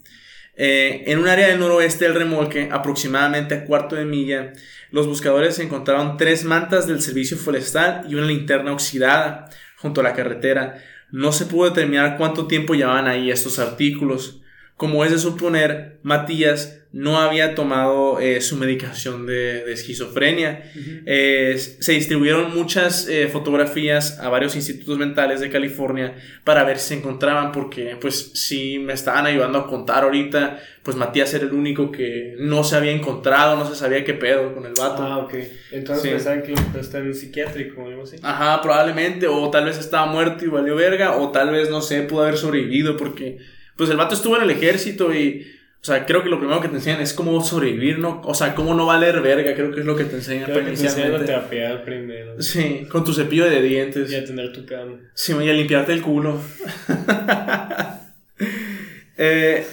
Eh, 0.55 1.03
en 1.07 1.19
un 1.19 1.27
área 1.27 1.47
del 1.47 1.59
noroeste 1.59 2.05
del 2.05 2.15
remolque, 2.15 2.69
aproximadamente 2.71 3.55
a 3.55 3.65
cuarto 3.65 3.95
de 3.95 4.05
milla, 4.05 4.53
los 4.91 5.07
buscadores 5.07 5.59
encontraron 5.59 6.17
tres 6.17 6.43
mantas 6.43 6.87
del 6.87 7.01
servicio 7.01 7.37
forestal 7.37 8.05
y 8.09 8.15
una 8.15 8.25
linterna 8.25 8.73
oxidada 8.73 9.49
junto 9.77 10.01
a 10.01 10.03
la 10.03 10.13
carretera. 10.13 10.83
No 11.11 11.31
se 11.31 11.45
pudo 11.45 11.69
determinar 11.69 12.17
cuánto 12.17 12.47
tiempo 12.47 12.73
llevaban 12.73 13.07
ahí 13.07 13.31
estos 13.31 13.59
artículos. 13.59 14.40
Como 14.81 15.05
es 15.05 15.11
de 15.11 15.19
suponer, 15.19 15.99
Matías 16.01 16.79
no 16.91 17.19
había 17.19 17.53
tomado 17.53 18.19
eh, 18.19 18.41
su 18.41 18.57
medicación 18.57 19.27
de, 19.27 19.63
de 19.63 19.73
esquizofrenia. 19.73 20.63
Uh 20.73 20.79
-huh. 20.79 21.03
eh, 21.05 21.55
se 21.59 21.91
distribuyeron 21.91 22.51
muchas 22.55 23.07
eh, 23.07 23.27
fotografías 23.27 24.19
a 24.19 24.29
varios 24.29 24.55
institutos 24.55 24.97
mentales 24.97 25.39
de 25.39 25.51
California 25.51 26.15
para 26.43 26.63
ver 26.63 26.79
si 26.79 26.87
se 26.87 26.93
encontraban, 26.95 27.51
porque 27.51 27.95
pues 28.01 28.31
si 28.33 28.79
me 28.79 28.93
estaban 28.93 29.27
ayudando 29.27 29.59
a 29.59 29.67
contar 29.67 30.03
ahorita, 30.03 30.59
pues 30.81 30.97
Matías 30.97 31.31
era 31.35 31.45
el 31.45 31.53
único 31.53 31.91
que 31.91 32.33
no 32.39 32.63
se 32.63 32.75
había 32.75 32.91
encontrado, 32.91 33.57
no 33.57 33.69
se 33.69 33.75
sabía 33.75 34.03
qué 34.03 34.15
pedo 34.15 34.51
con 34.55 34.65
el 34.65 34.73
vato. 34.73 35.03
Ah, 35.03 35.19
ok. 35.19 35.35
Entonces 35.73 36.01
sí. 36.05 36.09
pensaban 36.09 36.41
que 36.41 36.55
está 36.79 36.97
en 36.97 37.05
un 37.05 37.13
psiquiátrico 37.13 37.83
o 37.83 37.87
algo 37.87 38.01
así. 38.01 38.15
Ajá, 38.23 38.59
probablemente, 38.63 39.27
o 39.27 39.47
tal 39.51 39.65
vez 39.65 39.77
estaba 39.77 40.07
muerto 40.07 40.43
y 40.43 40.47
valió 40.47 40.75
verga, 40.75 41.17
o 41.17 41.29
tal 41.29 41.51
vez, 41.51 41.69
no 41.69 41.81
sé, 41.83 42.01
pudo 42.01 42.23
haber 42.23 42.37
sobrevivido 42.37 42.97
porque 42.97 43.60
pues 43.75 43.89
el 43.89 43.97
vato 43.97 44.15
estuvo 44.15 44.37
en 44.37 44.43
el 44.43 44.51
ejército 44.51 45.13
y 45.13 45.45
o 45.81 45.83
sea, 45.83 46.05
creo 46.05 46.21
que 46.21 46.29
lo 46.29 46.37
primero 46.37 46.61
que 46.61 46.67
te 46.67 46.75
enseñan 46.75 47.01
es 47.01 47.11
cómo 47.11 47.43
sobrevivir, 47.43 47.97
¿no? 47.97 48.21
O 48.23 48.35
sea, 48.35 48.53
cómo 48.53 48.75
no 48.75 48.85
valer 48.85 49.19
verga, 49.19 49.55
creo 49.55 49.71
que 49.71 49.79
es 49.79 49.85
lo 49.85 49.95
que 49.95 50.03
te 50.03 50.17
enseñan 50.17 50.45
creo 50.45 50.63
que 50.63 50.73
te 50.73 50.83
enseñan 50.83 51.15
a 51.15 51.25
trapear 51.25 51.83
primero. 51.83 52.39
Sí, 52.39 52.85
con 52.87 53.03
tu 53.03 53.15
cepillo 53.15 53.49
de 53.49 53.63
dientes. 53.63 54.11
Y 54.11 54.15
a 54.15 54.23
tener 54.23 54.53
tu 54.53 54.63
cama. 54.67 54.99
Sí, 55.15 55.33
y 55.33 55.49
a 55.49 55.53
limpiarte 55.53 55.93
el 55.93 56.03
culo. 56.03 56.39
eh, 59.17 59.65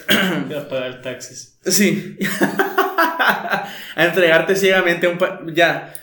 y 0.49 0.53
a 0.53 0.67
pagar 0.67 1.03
taxis. 1.03 1.59
Sí. 1.63 2.17
a 3.95 3.95
entregarte 3.95 4.55
ciegamente 4.55 5.05
a 5.05 5.11
un... 5.11 5.19
Pa 5.19 5.41
ya. 5.53 5.93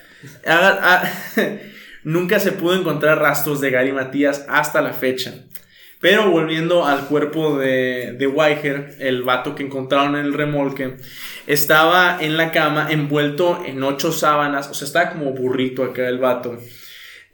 A, 0.46 1.02
a, 1.02 1.12
nunca 2.04 2.38
se 2.38 2.52
pudo 2.52 2.78
encontrar 2.78 3.18
rastros 3.18 3.61
de 3.61 3.72
Gary 3.72 3.90
Matías 3.90 4.46
hasta 4.48 4.80
la 4.82 4.92
fecha. 4.92 5.35
Pero 6.00 6.30
volviendo 6.30 6.85
al 6.85 7.06
cuerpo 7.06 7.59
de, 7.59 8.14
de 8.18 8.26
Weiger, 8.26 8.96
el 9.00 9.22
vato 9.22 9.54
que 9.54 9.62
encontraron 9.62 10.16
en 10.16 10.26
el 10.26 10.35
remolque, 10.35 10.96
estaba 11.46 12.18
en 12.20 12.37
la 12.37 12.52
cama 12.52 12.88
envuelto 12.90 13.62
en 13.64 13.82
ocho 13.82 14.12
sábanas, 14.12 14.68
o 14.68 14.74
sea, 14.74 14.87
estaba 14.87 15.11
como 15.12 15.32
burrito 15.32 15.82
acá 15.85 16.06
el 16.09 16.18
vato, 16.18 16.59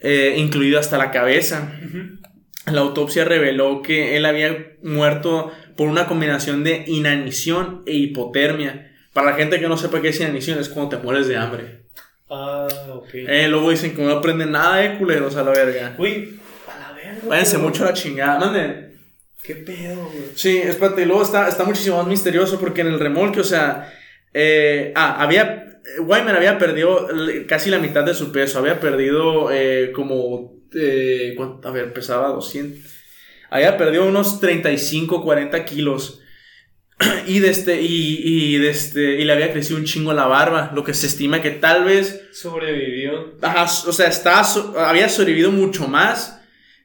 eh, 0.01 0.35
incluido 0.37 0.79
hasta 0.79 0.97
la 0.97 1.11
cabeza. 1.11 1.73
Uh 1.83 1.87
-huh. 1.87 2.19
La 2.73 2.83
autopsia 2.83 3.25
reveló 3.25 3.83
que 3.83 4.17
él 4.17 4.25
había 4.25 4.77
muerto 4.83 5.51
por 5.77 5.89
una 5.89 6.07
combinación 6.07 6.63
de 6.63 6.85
inanición 6.87 7.83
e 7.87 7.95
hipotermia. 7.95 8.93
Para 9.13 9.33
la 9.33 9.37
gente 9.37 9.59
que 9.59 9.69
no 9.69 9.77
sepa 9.77 10.01
qué 10.01 10.09
es 10.09 10.21
inanición, 10.21 10.61
es 10.61 10.69
cuando 10.69 10.97
te 10.97 11.03
mueres 11.03 11.27
de 11.27 11.37
hambre. 11.37 11.83
Ah, 12.31 12.69
ok. 12.91 13.09
Eh, 13.13 13.49
luego 13.49 13.71
dicen 13.71 13.95
que 13.95 14.03
no 14.03 14.11
aprenden 14.11 14.53
nada 14.53 14.77
de 14.77 14.97
culeros 14.97 15.37
a 15.37 15.43
la 15.43 15.51
verga. 15.51 15.95
Uy, 15.99 16.39
Váyanse 17.33 17.57
mucho 17.57 17.83
a 17.83 17.87
la 17.87 17.93
chingada. 17.95 18.39
Mande. 18.39 18.91
¿Qué 19.43 19.55
pedo, 19.55 20.05
güey? 20.05 20.25
Sí, 20.35 20.59
espérate, 20.59 21.01
y 21.01 21.05
luego 21.07 21.23
está, 21.23 21.49
está 21.49 21.65
muchísimo 21.65 21.97
más 21.97 22.07
misterioso 22.07 22.61
porque 22.61 22.83
en 22.83 22.89
el 22.89 23.01
remolque, 23.01 23.41
o 23.41 23.45
sea, 23.45 23.91
eh, 24.35 24.93
ah, 24.95 25.17
había, 25.19 25.81
Wyman 26.01 26.37
había 26.37 26.59
perdido 26.59 27.09
casi 27.49 27.71
la 27.71 27.79
mitad 27.79 28.05
de 28.05 28.13
su 28.13 28.33
peso, 28.33 28.59
había 28.59 28.81
perdido 28.81 29.51
eh, 29.51 29.93
como, 29.95 30.59
eh, 30.75 31.35
a 31.65 31.71
ver, 31.71 31.95
pesaba 31.95 32.29
200, 32.29 32.79
había 33.49 33.79
perdido 33.79 34.05
unos 34.05 34.39
35, 34.39 35.23
40 35.23 35.65
kilos. 35.65 36.21
Y, 37.27 37.39
de 37.39 37.49
este, 37.49 37.81
y, 37.81 38.21
y, 38.23 38.59
de 38.59 38.69
este, 38.69 39.19
y 39.19 39.25
le 39.25 39.33
había 39.33 39.53
crecido 39.53 39.79
un 39.79 39.87
chingo 39.87 40.13
la 40.13 40.27
barba, 40.27 40.71
lo 40.75 40.85
que 40.85 40.93
se 40.93 41.07
estima 41.07 41.41
que 41.41 41.51
tal 41.51 41.85
vez... 41.85 42.29
Sobrevivió. 42.33 43.39
Ajá, 43.41 43.65
o 43.65 43.93
sea, 43.93 44.09
está, 44.09 44.43
había 44.87 45.09
sobrevivido 45.09 45.51
mucho 45.51 45.89
más. 45.89 46.42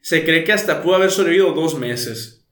Se 0.08 0.24
cree 0.24 0.46
que 0.46 0.54
hasta 0.54 0.82
pudo 0.84 0.96
haber 0.96 1.12
sobrevivido 1.12 1.52
dos 1.52 1.78
meses 1.78 2.48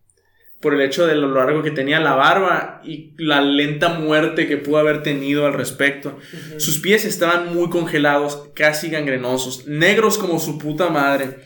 por 0.59 0.73
el 0.73 0.81
hecho 0.81 1.07
de 1.07 1.15
lo 1.15 1.33
largo 1.33 1.63
que 1.63 1.71
tenía 1.71 2.01
la 2.01 2.13
barba 2.13 2.81
y 2.83 3.13
la 3.17 3.39
lenta 3.39 3.97
muerte 3.97 4.45
que 4.45 4.57
pudo 4.57 4.79
haber 4.79 5.03
tenido 5.03 5.45
al 5.45 5.53
respecto. 5.53 6.19
Sus 6.57 6.79
pies 6.79 7.05
estaban 7.05 7.55
muy 7.55 7.69
congelados, 7.69 8.49
casi 8.55 8.89
gangrenosos, 8.89 9.67
negros 9.67 10.17
como 10.17 10.37
su 10.37 10.57
puta 10.57 10.89
madre. 10.89 11.37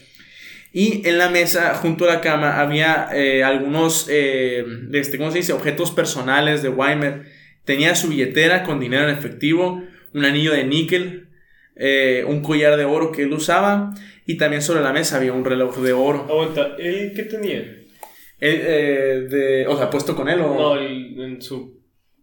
Y 0.73 1.07
en 1.07 1.19
la 1.19 1.29
mesa, 1.29 1.75
junto 1.75 2.05
a 2.05 2.15
la 2.15 2.21
cama, 2.21 2.59
había 2.59 3.09
eh, 3.13 3.43
algunos, 3.43 4.07
eh, 4.09 4.65
este, 4.91 5.19
¿cómo 5.19 5.29
se 5.29 5.37
dice? 5.37 5.53
Objetos 5.53 5.91
personales 5.91 6.63
de 6.63 6.69
Weimer. 6.69 7.25
Tenía 7.65 7.93
su 7.93 8.07
billetera 8.07 8.63
con 8.63 8.79
dinero 8.79 9.07
en 9.07 9.15
efectivo, 9.15 9.83
un 10.15 10.25
anillo 10.25 10.53
de 10.53 10.63
níquel, 10.63 11.27
eh, 11.75 12.25
un 12.27 12.41
collar 12.41 12.77
de 12.77 12.85
oro 12.85 13.11
que 13.11 13.21
él 13.21 13.31
usaba 13.31 13.93
y 14.29 14.37
también 14.37 14.61
sobre 14.61 14.81
la 14.81 14.93
mesa 14.93 15.17
había 15.17 15.33
un 15.33 15.43
reloj 15.43 15.77
de 15.77 15.91
oro. 15.91 16.27
Aguanta, 16.29 16.75
¿él 16.77 17.13
qué 17.15 17.23
tenía? 17.23 17.65
Eh, 18.39 19.25
de, 19.27 19.65
o 19.65 19.75
sea, 19.75 19.89
puesto 19.89 20.15
con 20.15 20.29
él 20.29 20.39
o... 20.41 20.53
No, 20.53 20.79
en 20.79 21.41
su... 21.41 21.79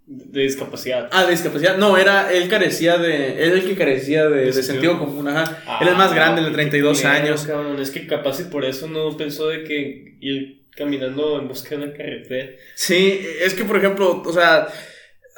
De 0.06 0.42
discapacidad. 0.42 1.08
Ah, 1.10 1.24
de 1.24 1.32
discapacidad. 1.32 1.76
No, 1.78 1.98
era, 1.98 2.32
él 2.32 2.48
carecía 2.48 2.96
de, 2.96 3.42
él 3.42 3.54
el 3.54 3.64
que 3.64 3.74
carecía 3.74 4.28
de, 4.28 4.52
sentido 4.52 5.00
común, 5.00 5.26
ajá. 5.26 5.80
él 5.80 5.88
es 5.88 5.96
más 5.96 6.14
grande, 6.14 6.42
de 6.42 6.52
32 6.52 7.04
años. 7.06 7.44
Cabrón, 7.44 7.80
es 7.80 7.90
que 7.90 8.06
capaz 8.06 8.38
y 8.38 8.44
por 8.44 8.64
eso 8.64 8.86
no 8.86 9.16
pensó 9.16 9.48
de 9.48 9.64
que 9.64 10.16
ir 10.20 10.62
caminando 10.76 11.40
en 11.40 11.48
busca 11.48 11.70
de 11.70 11.86
una 11.86 11.92
carretera. 11.92 12.50
Sí, 12.76 13.20
es 13.42 13.54
que 13.54 13.64
por 13.64 13.78
ejemplo, 13.78 14.22
o 14.24 14.32
sea, 14.32 14.68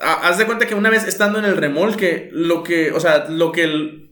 haz 0.00 0.36
de 0.36 0.44
cuenta 0.44 0.66
que 0.66 0.74
una 0.74 0.90
vez 0.90 1.08
estando 1.08 1.38
en 1.38 1.46
el 1.46 1.56
remolque, 1.56 2.28
lo 2.30 2.62
que, 2.62 2.92
o 2.92 3.00
sea, 3.00 3.24
lo 3.30 3.52
que 3.52 3.64
el, 3.64 4.07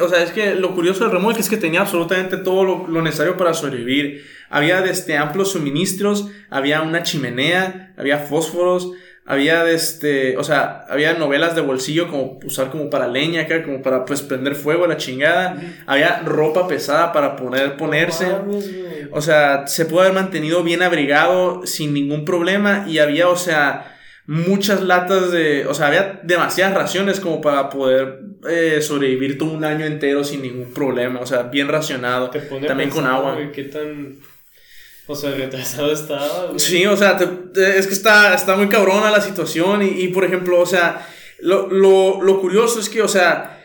o 0.00 0.08
sea, 0.08 0.22
es 0.22 0.30
que 0.32 0.54
lo 0.54 0.74
curioso 0.74 1.04
del 1.04 1.12
remolque 1.12 1.40
es 1.40 1.48
que 1.48 1.56
tenía 1.56 1.80
absolutamente 1.80 2.36
todo 2.38 2.64
lo, 2.64 3.02
necesario 3.02 3.36
para 3.36 3.54
sobrevivir. 3.54 4.24
Había 4.50 4.80
desde 4.80 5.16
amplios 5.16 5.52
suministros, 5.52 6.28
había 6.50 6.82
una 6.82 7.02
chimenea, 7.02 7.94
había 7.96 8.18
fósforos, 8.18 8.92
había 9.24 9.68
este, 9.70 10.36
o 10.36 10.44
sea, 10.44 10.84
había 10.88 11.14
novelas 11.14 11.54
de 11.54 11.60
bolsillo 11.60 12.08
como 12.08 12.38
usar 12.44 12.70
como 12.70 12.90
para 12.90 13.06
leña, 13.06 13.46
como 13.64 13.80
para 13.80 14.04
pues 14.04 14.20
prender 14.22 14.54
fuego 14.54 14.84
a 14.84 14.88
la 14.88 14.96
chingada. 14.96 15.56
Había 15.86 16.20
ropa 16.20 16.66
pesada 16.66 17.12
para 17.12 17.36
poder 17.36 17.76
ponerse. 17.76 18.26
O 19.12 19.20
sea, 19.20 19.66
se 19.66 19.86
pudo 19.86 20.00
haber 20.00 20.14
mantenido 20.14 20.62
bien 20.62 20.82
abrigado 20.82 21.66
sin 21.66 21.94
ningún 21.94 22.24
problema 22.24 22.84
y 22.88 22.98
había, 22.98 23.28
o 23.28 23.36
sea, 23.36 23.96
muchas 24.32 24.80
latas 24.80 25.30
de, 25.30 25.66
o 25.66 25.74
sea, 25.74 25.88
había 25.88 26.20
demasiadas 26.22 26.72
raciones 26.72 27.20
como 27.20 27.42
para 27.42 27.68
poder 27.68 28.20
eh, 28.48 28.80
sobrevivir 28.80 29.36
todo 29.36 29.50
un 29.50 29.62
año 29.62 29.84
entero 29.84 30.24
sin 30.24 30.40
ningún 30.40 30.72
problema, 30.72 31.20
o 31.20 31.26
sea, 31.26 31.42
bien 31.42 31.68
racionado, 31.68 32.30
también 32.66 32.88
con 32.88 33.04
agua. 33.04 33.36
¿Qué 33.52 33.64
tan, 33.64 34.16
o 35.06 35.14
sea, 35.14 35.32
retrasado 35.32 35.92
estaba? 35.92 36.58
Sí, 36.58 36.86
o 36.86 36.96
sea, 36.96 37.18
es 37.76 37.86
que 37.86 37.92
está, 37.92 38.34
está 38.34 38.56
muy 38.56 38.70
cabrona 38.70 39.10
la 39.10 39.20
situación 39.20 39.82
y, 39.82 40.08
por 40.08 40.24
ejemplo, 40.24 40.58
o 40.60 40.66
sea, 40.66 41.06
lo, 41.40 41.68
lo, 41.68 42.40
curioso 42.40 42.80
es 42.80 42.88
que, 42.88 43.02
o 43.02 43.08
sea, 43.08 43.62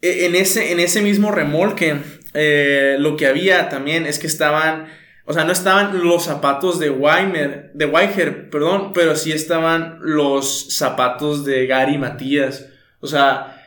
e, 0.00 0.26
en 0.26 0.34
ese, 0.34 0.72
en 0.72 0.80
ese 0.80 1.00
mismo 1.00 1.30
remolque, 1.30 1.94
eh, 2.34 2.96
lo 2.98 3.16
que 3.16 3.28
había 3.28 3.68
también 3.68 4.06
es 4.06 4.18
que 4.18 4.26
estaban 4.26 4.88
o 5.24 5.32
sea, 5.32 5.44
no 5.44 5.52
estaban 5.52 6.02
los 6.02 6.24
zapatos 6.24 6.80
de 6.80 6.90
Weimer, 6.90 7.70
de 7.74 7.86
Weiger, 7.86 8.50
perdón, 8.50 8.92
pero 8.92 9.14
sí 9.14 9.30
estaban 9.30 9.98
los 10.00 10.76
zapatos 10.76 11.44
de 11.44 11.66
Gary 11.66 11.96
Matías. 11.96 12.68
O 13.00 13.06
sea, 13.06 13.64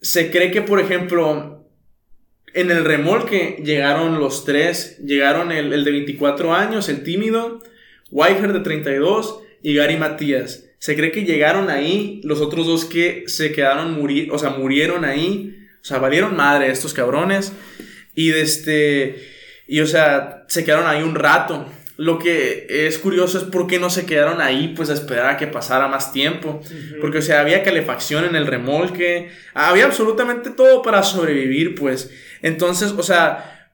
se 0.00 0.30
cree 0.30 0.50
que, 0.50 0.60
por 0.60 0.78
ejemplo, 0.78 1.66
en 2.52 2.70
el 2.70 2.84
remolque 2.84 3.62
llegaron 3.64 4.18
los 4.18 4.44
tres. 4.44 4.98
Llegaron 4.98 5.50
el, 5.50 5.84
de 5.84 5.90
24 5.90 6.54
años, 6.54 6.88
el 6.88 7.02
tímido, 7.02 7.62
Weiger 8.10 8.52
de 8.52 8.60
32 8.60 9.40
y 9.62 9.74
Gary 9.74 9.96
Matías. 9.96 10.64
Se 10.78 10.94
cree 10.94 11.10
que 11.10 11.24
llegaron 11.24 11.70
ahí 11.70 12.20
los 12.22 12.40
otros 12.40 12.66
dos 12.66 12.84
que 12.84 13.24
se 13.28 13.52
quedaron, 13.52 13.98
o 14.30 14.38
sea, 14.38 14.50
murieron 14.50 15.06
ahí. 15.06 15.56
O 15.80 15.84
sea, 15.84 15.98
valieron 15.98 16.36
madre 16.36 16.70
estos 16.70 16.92
cabrones. 16.92 17.52
Y 18.14 18.28
de 18.28 18.42
este... 18.42 19.35
Y 19.66 19.80
o 19.80 19.86
sea, 19.86 20.44
se 20.48 20.64
quedaron 20.64 20.86
ahí 20.86 21.02
un 21.02 21.14
rato. 21.14 21.66
Lo 21.96 22.18
que 22.18 22.66
es 22.68 22.98
curioso 22.98 23.38
es 23.38 23.44
por 23.44 23.66
qué 23.66 23.78
no 23.78 23.88
se 23.88 24.04
quedaron 24.04 24.42
ahí, 24.42 24.74
pues 24.76 24.90
a 24.90 24.94
esperar 24.94 25.30
a 25.30 25.36
que 25.38 25.46
pasara 25.46 25.88
más 25.88 26.12
tiempo. 26.12 26.60
Porque, 27.00 27.18
o 27.18 27.22
sea, 27.22 27.40
había 27.40 27.62
calefacción 27.62 28.24
en 28.26 28.36
el 28.36 28.46
remolque, 28.46 29.30
había 29.54 29.86
absolutamente 29.86 30.50
todo 30.50 30.82
para 30.82 31.02
sobrevivir, 31.02 31.74
pues. 31.74 32.10
Entonces, 32.42 32.92
o 32.92 33.02
sea, 33.02 33.70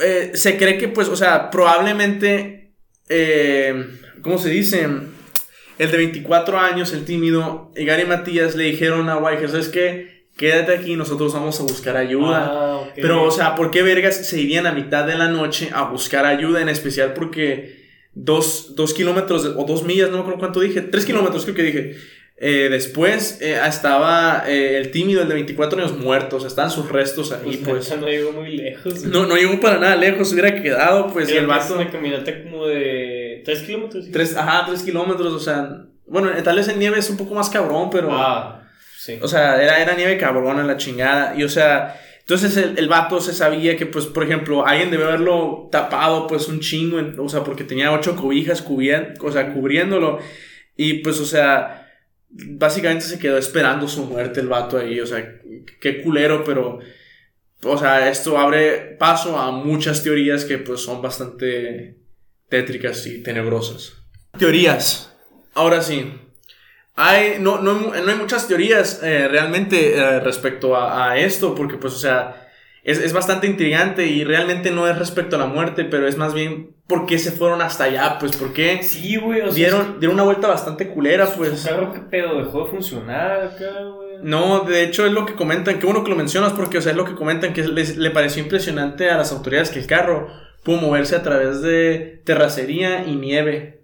eh, 0.00 0.30
se 0.34 0.56
cree 0.56 0.78
que, 0.78 0.88
pues, 0.88 1.08
o 1.08 1.16
sea, 1.16 1.50
probablemente, 1.50 2.72
eh, 3.10 3.86
¿cómo 4.22 4.38
se 4.38 4.48
dice? 4.48 4.88
El 5.78 5.90
de 5.90 5.96
24 5.98 6.58
años, 6.58 6.94
el 6.94 7.04
tímido, 7.04 7.72
y 7.76 7.84
Gary 7.84 8.06
Matías 8.06 8.54
le 8.54 8.64
dijeron 8.64 9.10
a 9.10 9.18
Weiger, 9.18 9.50
¿sabes 9.50 9.68
qué? 9.68 10.15
Quédate 10.36 10.74
aquí, 10.74 10.96
nosotros 10.96 11.32
vamos 11.32 11.58
a 11.60 11.62
buscar 11.62 11.96
ayuda. 11.96 12.50
Ah, 12.52 12.90
Pero, 12.94 13.24
o 13.24 13.30
sea, 13.30 13.54
¿por 13.54 13.70
qué 13.70 13.82
vergas 13.82 14.26
se 14.26 14.40
irían 14.40 14.66
a 14.66 14.72
mitad 14.72 15.06
de 15.06 15.16
la 15.16 15.28
noche 15.28 15.70
a 15.72 15.84
buscar 15.84 16.26
ayuda? 16.26 16.60
En 16.60 16.68
especial 16.68 17.14
porque 17.14 17.84
dos, 18.14 18.74
dos 18.76 18.94
kilómetros 18.94 19.44
o 19.56 19.64
dos 19.64 19.82
millas, 19.84 20.10
no 20.10 20.16
me 20.16 20.20
acuerdo 20.20 20.38
cuánto 20.38 20.60
dije, 20.60 20.82
tres 20.82 21.04
kilómetros 21.04 21.44
creo 21.44 21.56
que 21.56 21.62
dije. 21.62 21.96
Eh, 22.38 22.68
después 22.70 23.38
eh, 23.40 23.58
estaba 23.66 24.44
eh, 24.46 24.76
el 24.76 24.90
tímido, 24.90 25.22
el 25.22 25.28
de 25.28 25.34
24 25.34 25.80
años 25.80 25.96
muertos, 25.96 26.44
estaban 26.44 26.70
sus 26.70 26.90
restos 26.90 27.32
ahí, 27.32 27.62
pues. 27.64 27.88
pues. 27.88 27.98
No 27.98 28.06
llegó 28.06 28.32
muy 28.32 28.54
lejos. 28.54 29.04
No, 29.04 29.24
no 29.24 29.36
llegó 29.36 29.58
para 29.58 29.78
nada 29.78 29.96
lejos, 29.96 30.32
hubiera 30.32 30.62
quedado, 30.62 31.06
pues, 31.14 31.30
y 31.30 31.36
el 31.36 31.46
vato. 31.46 31.74
una 31.74 31.90
caminata 31.90 32.42
como 32.42 32.66
de 32.66 33.40
3 33.42 33.62
kilómetros. 33.62 34.10
Tres, 34.12 34.36
ajá, 34.36 34.66
3 34.66 34.82
kilómetros, 34.82 35.32
o 35.32 35.40
sea. 35.40 35.86
Bueno, 36.06 36.30
tal 36.44 36.56
vez 36.56 36.68
en 36.68 36.78
nieve 36.78 36.98
es 36.98 37.08
un 37.08 37.16
poco 37.16 37.34
más 37.34 37.48
cabrón, 37.48 37.88
pero. 37.90 38.10
Ah. 38.12 38.65
O 39.20 39.28
sea, 39.28 39.62
era, 39.62 39.80
era 39.80 39.94
nieve 39.94 40.18
cabrona 40.18 40.64
la 40.64 40.76
chingada. 40.76 41.34
Y 41.36 41.44
o 41.44 41.48
sea, 41.48 42.00
entonces 42.20 42.56
el, 42.56 42.78
el, 42.78 42.88
vato 42.88 43.20
se 43.20 43.32
sabía 43.32 43.76
que, 43.76 43.86
pues, 43.86 44.06
por 44.06 44.24
ejemplo, 44.24 44.66
alguien 44.66 44.90
debe 44.90 45.04
haberlo 45.04 45.68
tapado, 45.70 46.26
pues, 46.26 46.48
un 46.48 46.58
chingo, 46.58 47.00
o 47.22 47.28
sea, 47.28 47.44
porque 47.44 47.62
tenía 47.62 47.92
ocho 47.92 48.16
cobijas 48.16 48.64
o 49.20 49.32
sea, 49.32 49.52
cubriéndolo. 49.54 50.18
Y 50.76 50.94
pues, 50.94 51.20
o 51.20 51.24
sea, 51.24 51.88
básicamente 52.28 53.04
se 53.04 53.18
quedó 53.18 53.38
esperando 53.38 53.86
su 53.86 54.04
muerte 54.06 54.40
el 54.40 54.48
vato 54.48 54.76
ahí. 54.76 54.98
O 55.00 55.06
sea, 55.06 55.40
qué 55.80 56.02
culero, 56.02 56.42
pero, 56.44 56.80
o 57.62 57.78
sea, 57.78 58.10
esto 58.10 58.36
abre 58.38 58.96
paso 58.98 59.38
a 59.38 59.52
muchas 59.52 60.02
teorías 60.02 60.44
que, 60.44 60.58
pues, 60.58 60.80
son 60.80 61.00
bastante 61.00 61.98
tétricas 62.48 63.06
y 63.06 63.22
tenebrosas. 63.22 63.92
Teorías. 64.36 65.14
Ahora 65.54 65.80
sí, 65.80 66.12
hay, 66.96 67.36
no, 67.40 67.60
no, 67.60 67.74
no 67.74 68.10
hay 68.10 68.16
muchas 68.16 68.48
teorías 68.48 69.02
eh, 69.02 69.28
realmente 69.28 69.96
eh, 69.96 70.20
respecto 70.20 70.76
a, 70.76 71.18
esto, 71.18 71.54
porque 71.54 71.76
pues, 71.76 71.92
o 71.92 71.98
sea, 71.98 72.48
es, 72.82 72.98
es, 72.98 73.12
bastante 73.12 73.46
intrigante 73.46 74.06
y 74.06 74.24
realmente 74.24 74.70
no 74.70 74.88
es 74.88 74.98
respecto 74.98 75.36
a 75.36 75.38
la 75.38 75.46
muerte, 75.46 75.84
pero 75.84 76.08
es 76.08 76.16
más 76.16 76.32
bien 76.32 76.74
por 76.86 77.04
qué 77.04 77.18
se 77.18 77.32
fueron 77.32 77.60
hasta 77.60 77.84
allá, 77.84 78.16
pues, 78.18 78.34
por 78.36 78.54
qué 78.54 78.82
sí, 78.82 79.16
güey, 79.16 79.42
o 79.42 79.46
sea, 79.46 79.54
dieron, 79.54 80.00
dieron 80.00 80.14
una 80.14 80.24
vuelta 80.24 80.48
bastante 80.48 80.88
culera, 80.88 81.26
pues. 81.26 81.66
Claro, 81.66 81.92
qué 81.92 82.00
pedo, 82.00 82.38
dejó 82.38 82.64
de 82.64 82.70
funcionar 82.70 83.42
acá, 83.42 83.82
güey. 83.82 84.06
No, 84.22 84.60
de 84.60 84.82
hecho 84.82 85.04
es 85.04 85.12
lo 85.12 85.26
que 85.26 85.34
comentan, 85.34 85.78
qué 85.78 85.84
bueno 85.84 86.02
que 86.02 86.10
lo 86.10 86.16
mencionas, 86.16 86.54
porque, 86.54 86.78
o 86.78 86.80
sea, 86.80 86.92
es 86.92 86.96
lo 86.96 87.04
que 87.04 87.14
comentan 87.14 87.52
que 87.52 87.62
les, 87.62 87.98
le 87.98 88.10
pareció 88.10 88.42
impresionante 88.42 89.10
a 89.10 89.18
las 89.18 89.32
autoridades 89.32 89.68
que 89.68 89.80
el 89.80 89.86
carro 89.86 90.28
pudo 90.62 90.78
moverse 90.78 91.14
a 91.14 91.22
través 91.22 91.60
de 91.60 92.22
terracería 92.24 93.04
y 93.04 93.16
nieve. 93.16 93.75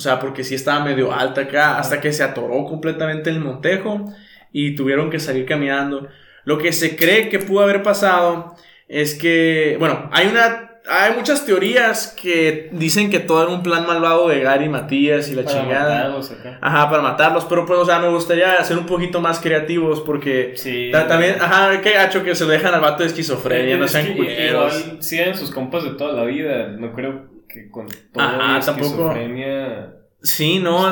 O 0.00 0.02
sea, 0.02 0.18
porque 0.18 0.44
sí 0.44 0.54
estaba 0.54 0.82
medio 0.82 1.12
alta 1.12 1.42
acá, 1.42 1.76
hasta 1.76 2.00
que 2.00 2.10
se 2.10 2.22
atoró 2.22 2.64
completamente 2.64 3.28
el 3.28 3.38
montejo 3.38 4.06
y 4.50 4.74
tuvieron 4.74 5.10
que 5.10 5.20
salir 5.20 5.44
caminando. 5.44 6.08
Lo 6.44 6.56
que 6.56 6.72
se 6.72 6.96
cree 6.96 7.28
que 7.28 7.38
pudo 7.38 7.60
haber 7.60 7.82
pasado 7.82 8.56
es 8.88 9.14
que, 9.14 9.76
bueno, 9.78 10.08
hay 10.10 10.28
una 10.28 10.68
hay 10.88 11.14
muchas 11.14 11.44
teorías 11.44 12.16
que 12.18 12.70
dicen 12.72 13.10
que 13.10 13.20
todo 13.20 13.42
era 13.42 13.52
un 13.52 13.62
plan 13.62 13.86
malvado 13.86 14.28
de 14.28 14.40
Gary 14.40 14.70
Matías 14.70 15.28
y 15.28 15.34
la 15.34 15.42
para 15.42 15.60
chingada. 15.60 15.94
Matarlos 15.96 16.30
acá. 16.30 16.58
Ajá, 16.62 16.88
para 16.88 17.02
matarlos, 17.02 17.44
pero 17.44 17.66
pues, 17.66 17.78
o 17.78 17.84
sea, 17.84 17.98
me 17.98 18.08
gustaría 18.08 18.64
ser 18.64 18.78
un 18.78 18.86
poquito 18.86 19.20
más 19.20 19.38
creativos 19.38 20.00
porque 20.00 20.54
sí, 20.56 20.90
también, 20.90 21.36
ajá, 21.42 21.78
qué 21.82 21.90
gacho 21.90 22.24
que 22.24 22.34
se 22.34 22.46
dejan 22.46 22.72
al 22.72 22.80
vato 22.80 23.02
de 23.02 23.10
esquizofrenia, 23.10 23.76
no 23.76 23.86
sean 23.86 24.14
culeros. 24.14 24.94
Sí, 25.00 25.18
en 25.18 25.36
sus 25.36 25.50
compas 25.50 25.84
de 25.84 25.90
toda 25.90 26.14
la 26.14 26.24
vida, 26.24 26.68
no 26.68 26.94
creo 26.94 27.29
que 27.52 27.70
con 27.70 27.86
toda 28.12 28.36
la 28.36 28.58
esquizofrenia. 28.58 29.96
Sí, 30.22 30.58
no. 30.58 30.86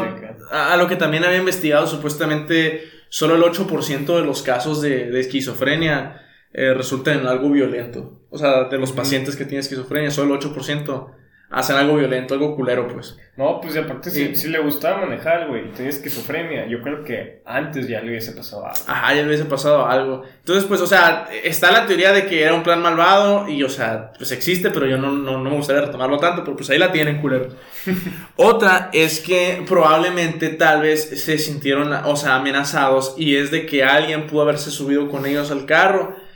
A, 0.50 0.76
lo 0.76 0.88
que 0.88 0.96
también 0.96 1.24
había 1.24 1.38
investigado, 1.38 1.86
supuestamente 1.86 2.82
solo 3.10 3.36
el 3.36 3.42
8% 3.42 4.06
de 4.06 4.24
los 4.24 4.42
casos 4.42 4.80
de, 4.80 5.10
de 5.10 5.20
esquizofrenia 5.20 6.22
eh, 6.52 6.72
resultan 6.74 7.20
en 7.20 7.26
algo 7.26 7.50
violento. 7.50 8.22
O 8.30 8.38
sea, 8.38 8.64
de 8.64 8.78
los 8.78 8.92
pacientes 8.92 9.36
que 9.36 9.44
tienen 9.44 9.60
esquizofrenia, 9.60 10.10
solo 10.10 10.34
el 10.34 10.40
8% 10.40 11.12
hacen 11.50 11.76
algo 11.76 11.96
violento, 11.96 12.34
algo 12.34 12.54
culero, 12.54 12.88
pues. 12.88 13.16
No, 13.36 13.60
pues 13.60 13.74
y 13.76 13.78
aparte, 13.78 14.10
si, 14.10 14.48
le 14.48 14.58
gustaba 14.58 15.06
manejar, 15.06 15.48
güey, 15.48 15.72
tenía 15.72 15.90
esquizofrenia, 15.90 16.66
yo 16.66 16.82
creo 16.82 17.04
que 17.04 17.40
antes 17.46 17.86
ya 17.86 18.00
le 18.00 18.10
hubiese 18.10 18.32
pasado 18.32 18.66
algo. 18.66 18.78
Ajá, 18.86 19.14
ya 19.14 19.22
le 19.22 19.28
hubiese 19.28 19.44
pasado 19.44 19.86
algo. 19.86 20.24
Entonces, 20.40 20.64
pues, 20.64 20.80
o 20.80 20.86
sea, 20.86 21.28
está 21.44 21.70
la 21.70 21.86
teoría 21.86 22.12
de 22.12 22.26
que 22.26 22.42
era 22.42 22.54
un 22.54 22.62
plan 22.62 22.82
malvado 22.82 23.48
y, 23.48 23.62
o 23.62 23.68
sea, 23.68 24.12
pues 24.18 24.32
existe, 24.32 24.70
pero 24.70 24.86
yo 24.86 24.98
no, 24.98 25.12
no, 25.12 25.38
no 25.38 25.50
me 25.50 25.56
gustaría 25.56 25.82
retomarlo 25.82 26.18
tanto, 26.18 26.42
pero 26.42 26.56
pues 26.56 26.68
ahí 26.70 26.78
la 26.78 26.92
tienen, 26.92 27.20
culero. 27.20 27.48
Otra 28.36 28.90
es 28.92 29.20
que 29.20 29.62
probablemente 29.66 30.48
tal 30.48 30.82
vez 30.82 31.08
se 31.08 31.38
sintieron, 31.38 31.92
o 31.92 32.16
sea, 32.16 32.34
amenazados 32.34 33.14
y 33.16 33.36
es 33.36 33.50
de 33.50 33.66
que 33.66 33.84
alguien 33.84 34.26
pudo 34.26 34.42
haberse 34.42 34.70
subido 34.70 35.08
con 35.08 35.24
ellos 35.24 35.50
al 35.50 35.64
carro 35.64 36.27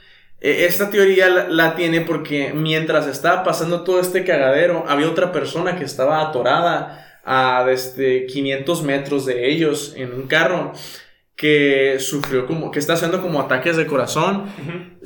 esta 0.42 0.90
teoría 0.90 1.28
la, 1.28 1.76
tiene 1.76 2.00
porque 2.00 2.52
mientras 2.52 3.06
estaba 3.06 3.44
pasando 3.44 3.84
todo 3.84 4.00
este 4.00 4.24
cagadero, 4.24 4.84
había 4.88 5.08
otra 5.08 5.30
persona 5.30 5.76
que 5.76 5.84
estaba 5.84 6.20
atorada 6.20 7.20
a 7.24 7.64
desde 7.64 8.26
500 8.26 8.82
metros 8.82 9.24
de 9.24 9.48
ellos 9.48 9.94
en 9.96 10.12
un 10.12 10.26
carro 10.26 10.72
que 11.36 11.98
sufrió 12.00 12.46
como, 12.46 12.72
que 12.72 12.80
está 12.80 12.94
haciendo 12.94 13.22
como 13.22 13.40
ataques 13.40 13.76
de 13.76 13.86
corazón. 13.86 14.46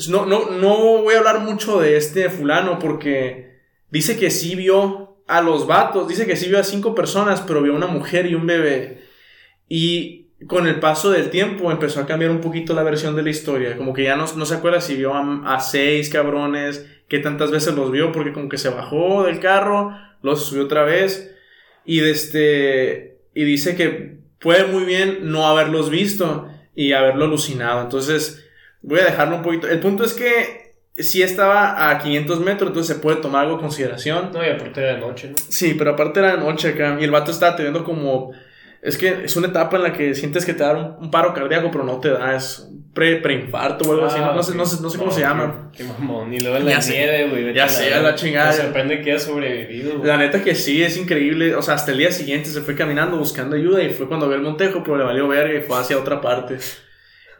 no, 0.09 0.25
no, 0.25 0.51
no 0.51 1.03
voy 1.03 1.14
a 1.14 1.18
hablar 1.18 1.40
mucho 1.40 1.81
de 1.81 1.99
este 1.99 2.31
fulano 2.31 2.79
porque 2.79 3.61
dice 3.90 4.18
que 4.18 4.31
sí 4.31 4.55
vio 4.55 5.18
a 5.27 5.42
los 5.42 5.66
vatos, 5.66 6.09
dice 6.09 6.27
que 6.27 6.37
sí 6.37 6.49
vio 6.49 6.59
a 6.59 6.64
cinco 6.64 6.94
personas, 6.94 7.42
pero 7.42 7.61
vio 7.61 7.75
a 7.75 7.77
una 7.77 7.88
mujer 7.88 8.27
y 8.27 8.35
un 8.35 8.46
bebé. 8.46 9.03
Y 9.68 10.25
con 10.46 10.66
el 10.66 10.81
paso 10.81 11.11
del 11.11 11.31
tiempo 11.31 11.70
empezó 11.70 12.01
a 12.01 12.07
cambiar 12.07 12.31
un 12.31 12.40
poquito 12.40 12.75
la 12.75 12.83
versión 12.83 13.16
de 13.16 13.22
la 13.22 13.31
historia. 13.31 13.77
Como 13.77 13.94
que 13.94 14.05
ya 14.05 14.16
no, 14.16 14.27
no 14.37 14.44
se 14.44 14.55
acuerda 14.55 14.81
si 14.81 14.94
vio 14.94 15.14
a, 15.14 15.61
seis 15.61 16.11
cabrones, 16.11 16.87
que 17.09 17.20
tantas 17.20 17.51
veces 17.51 17.75
los 17.75 17.90
vio, 17.90 18.12
porque 18.12 18.33
como 18.33 18.49
que 18.49 18.59
se 18.59 18.68
bajó 18.68 19.25
del 19.25 19.40
carro, 19.40 19.96
los 20.22 20.44
subió 20.44 20.64
otra 20.64 20.85
vez. 20.85 21.35
Y, 21.85 22.01
este, 22.01 23.18
y 23.35 23.44
dice 23.44 23.77
que 23.77 24.18
puede 24.38 24.66
muy 24.66 24.85
bien 24.85 25.31
no 25.31 25.46
haberlos 25.46 25.88
visto 25.88 26.49
y 26.75 26.92
haberlo 26.92 27.25
alucinado. 27.25 27.81
Entonces, 27.81 28.46
voy 28.83 29.01
a 29.01 29.07
dejarlo 29.07 29.37
un 29.37 29.42
poquito. 29.42 29.68
El 29.68 29.81
punto 29.81 30.05
es 30.05 30.12
que 30.12 30.75
si 30.99 31.22
estaba 31.22 31.90
a 31.90 31.99
500 31.99 32.40
metros, 32.40 32.68
entonces 32.68 32.94
se 32.94 33.03
puede 33.03 33.20
tomar 33.22 33.44
algo 33.44 33.55
en 33.55 33.61
consideración. 33.61 34.31
No, 34.33 34.44
y 34.44 34.51
aparte 34.51 34.81
era 34.81 34.94
de 34.94 35.01
noche, 35.01 35.29
¿no? 35.29 35.37
Sí, 35.49 35.75
pero 35.79 35.92
aparte 35.92 36.20
era 36.20 36.37
de 36.37 36.42
noche 36.42 36.68
acá. 36.68 36.99
Y 37.01 37.05
el 37.05 37.11
vato 37.11 37.31
estaba 37.31 37.57
teniendo 37.57 37.85
como 37.85 38.33
es 38.82 38.96
que 38.96 39.24
es 39.24 39.36
una 39.36 39.48
etapa 39.48 39.76
en 39.76 39.82
la 39.82 39.92
que 39.92 40.14
sientes 40.14 40.44
que 40.44 40.54
te 40.54 40.62
da 40.62 40.96
un, 41.00 41.10
paro 41.10 41.34
cardíaco, 41.34 41.70
pero 41.70 41.84
no 41.84 41.98
te 41.98 42.10
da, 42.10 42.36
es 42.36 42.68
pre, 42.94 43.16
preinfarto 43.16 43.88
o 43.88 43.92
algo 43.92 44.06
así. 44.06 44.18
No, 44.18 44.42
sé, 44.42 44.54
no, 44.54 44.64
sé, 44.64 44.82
no 44.82 44.90
sé 44.90 44.98
cómo 44.98 45.10
se 45.10 45.20
llama. 45.20 45.70
Qué, 45.76 45.84
mamón. 45.84 46.32
Y 46.32 46.40
luego 46.40 46.56
en 46.56 46.66
la 46.66 46.78
nieve, 46.78 47.28
güey. 47.28 47.54
Ya 47.54 47.68
sé, 47.68 47.90
la, 47.90 48.00
la 48.00 48.14
chingada. 48.14 48.50
Me 48.50 48.56
sorprende 48.56 49.02
que 49.02 49.12
haya 49.12 49.20
sobrevivido. 49.20 50.04
La 50.04 50.16
neta 50.16 50.42
que 50.42 50.54
sí, 50.54 50.82
es 50.82 50.96
increíble. 50.96 51.54
O 51.54 51.62
sea, 51.62 51.74
hasta 51.74 51.92
el 51.92 51.98
día 51.98 52.12
siguiente 52.12 52.48
se 52.48 52.60
fue 52.60 52.74
caminando 52.74 53.16
buscando 53.16 53.56
ayuda 53.56 53.82
y 53.82 53.90
fue 53.90 54.08
cuando 54.08 54.28
vio 54.28 54.36
el 54.36 54.42
Montejo, 54.42 54.82
pero 54.82 54.96
le 54.96 55.04
valió 55.04 55.26
verga 55.28 55.58
y 55.58 55.62
fue 55.62 55.78
hacia 55.78 55.98
otra 55.98 56.20
parte. 56.20 56.58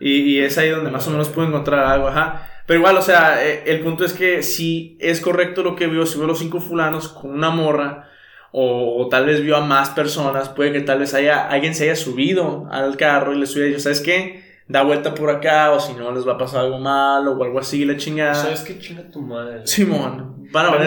Y, 0.01 0.20
y 0.22 0.38
es 0.40 0.59
ahí 0.59 0.70
donde 0.70 0.90
más 0.90 1.07
o 1.07 1.11
menos 1.11 1.29
pudo 1.29 1.46
encontrar 1.46 1.87
algo, 1.87 2.09
ajá. 2.09 2.49
Pero 2.66 2.81
igual, 2.81 2.96
o 2.96 3.03
sea, 3.03 3.46
eh, 3.46 3.62
el 3.66 3.81
punto 3.81 4.05
es 4.05 4.12
que 4.12 4.42
si 4.42 4.99
es 5.01 5.20
correcto 5.20 5.62
lo 5.62 5.77
que 5.77 5.87
vio, 5.87 6.05
si 6.05 6.18
vio 6.18 6.27
los 6.27 6.38
cinco 6.38 6.61
fulanos 6.61 7.09
con 7.09 7.31
una 7.31 7.51
morra 7.51 8.11
o, 8.53 9.09
tal 9.11 9.27
vez 9.27 9.43
vio 9.43 9.57
a 9.57 9.61
más 9.61 9.91
personas, 9.91 10.49
puede 10.49 10.73
que 10.73 10.81
tal 10.81 10.99
vez 10.99 11.15
haya, 11.15 11.49
alguien 11.49 11.75
se 11.75 11.85
haya 11.85 11.97
subido 11.97 12.67
al 12.71 12.97
carro 12.97 13.35
y 13.35 13.39
les 13.39 13.53
hubiera 13.53 13.69
dicho, 13.69 13.81
¿sabes 13.81 14.01
qué? 14.01 14.45
Da 14.69 14.83
vuelta 14.83 15.15
por 15.15 15.31
acá, 15.31 15.71
o 15.73 15.81
si 15.81 15.93
no 15.93 16.11
les 16.13 16.27
va 16.27 16.33
a 16.33 16.39
pasar 16.39 16.61
algo 16.61 16.79
malo, 16.79 17.33
o 17.33 17.45
algo 17.45 17.59
así, 17.59 17.85
la 17.85 17.97
chingada. 17.97 18.35
¿Sabes 18.35 18.63
qué 18.63 18.79
chinga 18.79 19.03
tu 19.11 19.21
madre? 19.21 19.67
Simón, 19.67 20.49
van 20.51 20.67
a 20.67 20.71
ver 20.71 20.81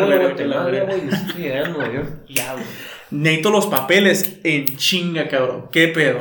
Ya, 2.28 2.54
güey. 2.54 2.66
Necesito 3.12 3.50
los 3.50 3.68
papeles 3.68 4.40
en 4.44 4.66
chinga, 4.78 5.28
cabrón. 5.28 5.68
¿Qué 5.72 5.88
pedo? 5.88 6.20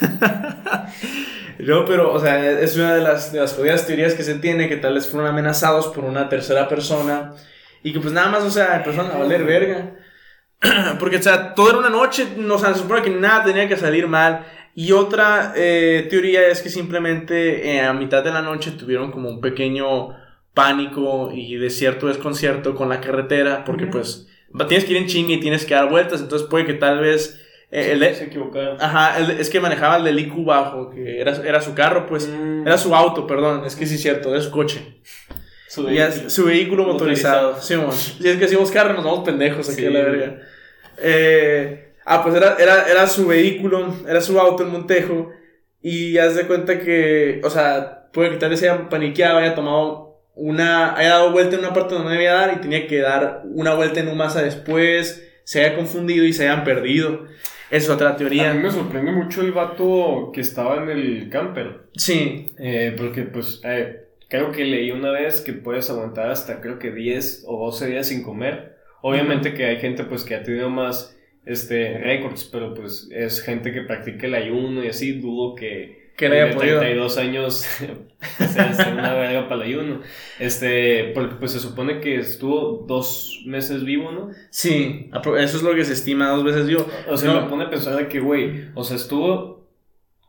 no, 1.58 1.84
pero, 1.84 2.12
o 2.12 2.20
sea, 2.20 2.50
es 2.60 2.76
una 2.76 2.94
de 2.94 3.02
las, 3.02 3.32
de 3.32 3.40
las 3.40 3.54
jodidas 3.54 3.86
teorías 3.86 4.14
que 4.14 4.22
se 4.22 4.36
tiene, 4.36 4.68
que 4.68 4.76
tal 4.76 4.94
vez 4.94 5.06
fueron 5.06 5.28
amenazados 5.28 5.88
por 5.88 6.04
una 6.04 6.28
tercera 6.28 6.68
persona 6.68 7.34
y 7.82 7.92
que 7.92 8.00
pues 8.00 8.12
nada 8.12 8.28
más, 8.28 8.42
o 8.42 8.50
sea, 8.50 8.76
empezaron 8.76 9.10
a 9.10 9.18
valer 9.18 9.44
verga. 9.44 9.94
Porque, 10.98 11.16
o 11.16 11.22
sea, 11.22 11.54
todo 11.54 11.70
era 11.70 11.78
una 11.78 11.90
noche, 11.90 12.26
o 12.48 12.58
sea, 12.58 12.74
se 12.74 12.80
supone 12.80 13.02
que 13.02 13.10
nada 13.10 13.44
tenía 13.44 13.68
que 13.68 13.76
salir 13.76 14.06
mal. 14.06 14.46
Y 14.74 14.92
otra 14.92 15.52
eh, 15.56 16.06
teoría 16.08 16.46
es 16.48 16.62
que 16.62 16.68
simplemente 16.68 17.74
eh, 17.74 17.80
a 17.80 17.92
mitad 17.92 18.22
de 18.22 18.30
la 18.30 18.42
noche 18.42 18.70
tuvieron 18.72 19.10
como 19.10 19.28
un 19.28 19.40
pequeño 19.40 20.10
pánico 20.54 21.30
y 21.32 21.56
de 21.56 21.70
cierto 21.70 22.06
desconcierto 22.06 22.74
con 22.74 22.88
la 22.88 23.00
carretera, 23.00 23.64
porque 23.64 23.86
pues 23.86 24.28
tienes 24.68 24.84
que 24.84 24.92
ir 24.92 24.98
en 24.98 25.06
chingue 25.06 25.34
y 25.34 25.40
tienes 25.40 25.64
que 25.64 25.74
dar 25.74 25.88
vueltas, 25.88 26.20
entonces 26.20 26.48
puede 26.48 26.66
que 26.66 26.74
tal 26.74 27.00
vez... 27.00 27.40
Eh, 27.70 27.92
el, 27.92 28.14
se 28.14 28.24
equivocaron. 28.24 28.80
Ajá, 28.80 29.18
es 29.18 29.50
que 29.50 29.60
manejaba 29.60 29.98
el 29.98 30.04
del 30.04 30.18
IQ 30.18 30.44
bajo, 30.44 30.90
que 30.90 31.20
era, 31.20 31.36
era 31.44 31.60
su 31.60 31.74
carro, 31.74 32.06
pues, 32.06 32.26
mm. 32.28 32.66
era 32.66 32.78
su 32.78 32.94
auto, 32.94 33.26
perdón, 33.26 33.64
es 33.66 33.76
que 33.76 33.86
sí 33.86 33.96
es 33.96 34.02
cierto, 34.02 34.30
era 34.30 34.40
su 34.40 34.50
coche. 34.50 35.00
Su 35.68 35.84
vehículo, 35.84 36.30
su 36.30 36.44
vehículo 36.46 36.84
motorizado. 36.84 37.60
Sí, 37.60 37.74
Si 37.92 38.28
es 38.28 38.36
que 38.36 38.44
decimos 38.44 38.70
carro, 38.70 38.94
nos 38.94 39.04
vamos 39.04 39.24
pendejos 39.24 39.68
aquí 39.68 39.84
a 39.84 39.90
la 39.90 40.00
verga. 40.00 40.38
Eh, 40.96 41.92
ah, 42.06 42.22
pues 42.22 42.34
era, 42.34 42.56
era, 42.58 42.88
era 42.88 43.06
su 43.06 43.26
vehículo, 43.26 43.94
era 44.08 44.20
su 44.20 44.40
auto 44.40 44.62
en 44.62 44.70
Montejo. 44.70 45.30
Y 45.82 46.16
haz 46.18 46.34
de 46.34 46.46
cuenta 46.46 46.80
que, 46.80 47.40
o 47.44 47.50
sea, 47.50 48.08
puede 48.12 48.30
que 48.30 48.36
tal 48.36 48.50
vez 48.50 48.60
se 48.60 48.70
haya 48.70 48.88
paniqueado, 48.88 49.38
haya 49.38 49.54
tomado 49.54 50.22
una, 50.34 50.96
haya 50.96 51.10
dado 51.10 51.32
vuelta 51.32 51.56
en 51.56 51.60
una 51.60 51.74
parte 51.74 51.94
donde 51.94 52.08
no 52.08 52.14
debía 52.14 52.32
dar 52.32 52.54
y 52.54 52.60
tenía 52.60 52.86
que 52.86 53.00
dar 53.00 53.42
una 53.44 53.74
vuelta 53.74 54.00
en 54.00 54.08
un 54.08 54.16
masa 54.16 54.40
después, 54.40 55.28
se 55.44 55.64
haya 55.64 55.76
confundido 55.76 56.24
y 56.24 56.32
se 56.32 56.48
hayan 56.48 56.64
perdido. 56.64 57.26
Es 57.70 57.90
otra 57.90 58.16
teoría. 58.16 58.50
A 58.50 58.54
mí 58.54 58.62
me 58.62 58.70
sorprende 58.70 59.12
mucho 59.12 59.42
el 59.42 59.52
vato 59.52 60.30
que 60.32 60.40
estaba 60.40 60.82
en 60.82 60.88
el 60.88 61.28
camper. 61.28 61.88
Sí. 61.94 62.46
Eh, 62.58 62.94
porque, 62.96 63.24
pues, 63.24 63.60
eh, 63.62 64.07
Creo 64.28 64.52
que 64.52 64.64
leí 64.64 64.90
una 64.90 65.10
vez 65.10 65.40
que 65.40 65.52
puedes 65.52 65.88
aguantar 65.90 66.30
hasta 66.30 66.60
creo 66.60 66.78
que 66.78 66.92
10 66.92 67.44
o 67.46 67.66
12 67.66 67.86
días 67.86 68.08
sin 68.08 68.22
comer. 68.22 68.76
Obviamente 69.00 69.54
que 69.54 69.64
hay 69.64 69.78
gente 69.78 70.04
pues 70.04 70.24
que 70.24 70.34
ha 70.34 70.42
tenido 70.42 70.70
más 70.70 71.16
este 71.46 71.98
récords, 71.98 72.44
pero 72.44 72.74
pues 72.74 73.08
es 73.10 73.40
gente 73.40 73.72
que 73.72 73.82
practica 73.82 74.26
el 74.26 74.34
ayuno 74.34 74.84
y 74.84 74.88
así, 74.88 75.12
dudo 75.12 75.54
que 75.54 75.98
que 76.18 76.28
le 76.28 76.42
haya 76.42 76.54
podido. 76.54 76.80
32 76.80 77.18
años 77.18 77.54
sea, 78.38 78.92
una 78.92 79.14
verga 79.14 79.48
para 79.48 79.62
el 79.62 79.68
ayuno. 79.68 80.00
Este, 80.40 81.12
porque 81.14 81.36
pues 81.36 81.52
se 81.52 81.60
supone 81.60 82.00
que 82.00 82.16
estuvo 82.16 82.84
dos 82.86 83.44
meses 83.46 83.84
vivo, 83.84 84.10
¿no? 84.10 84.30
Sí, 84.50 85.10
eso 85.38 85.56
es 85.56 85.62
lo 85.62 85.74
que 85.74 85.84
se 85.84 85.92
estima, 85.92 86.28
dos 86.30 86.44
veces 86.44 86.66
vivo. 86.66 86.86
O 87.08 87.16
sea, 87.16 87.40
me 87.40 87.48
pone 87.48 87.64
a 87.64 87.70
pensar 87.70 87.96
de 87.96 88.08
que, 88.08 88.18
güey, 88.18 88.64
o 88.74 88.82
sea, 88.82 88.96
estuvo 88.96 89.57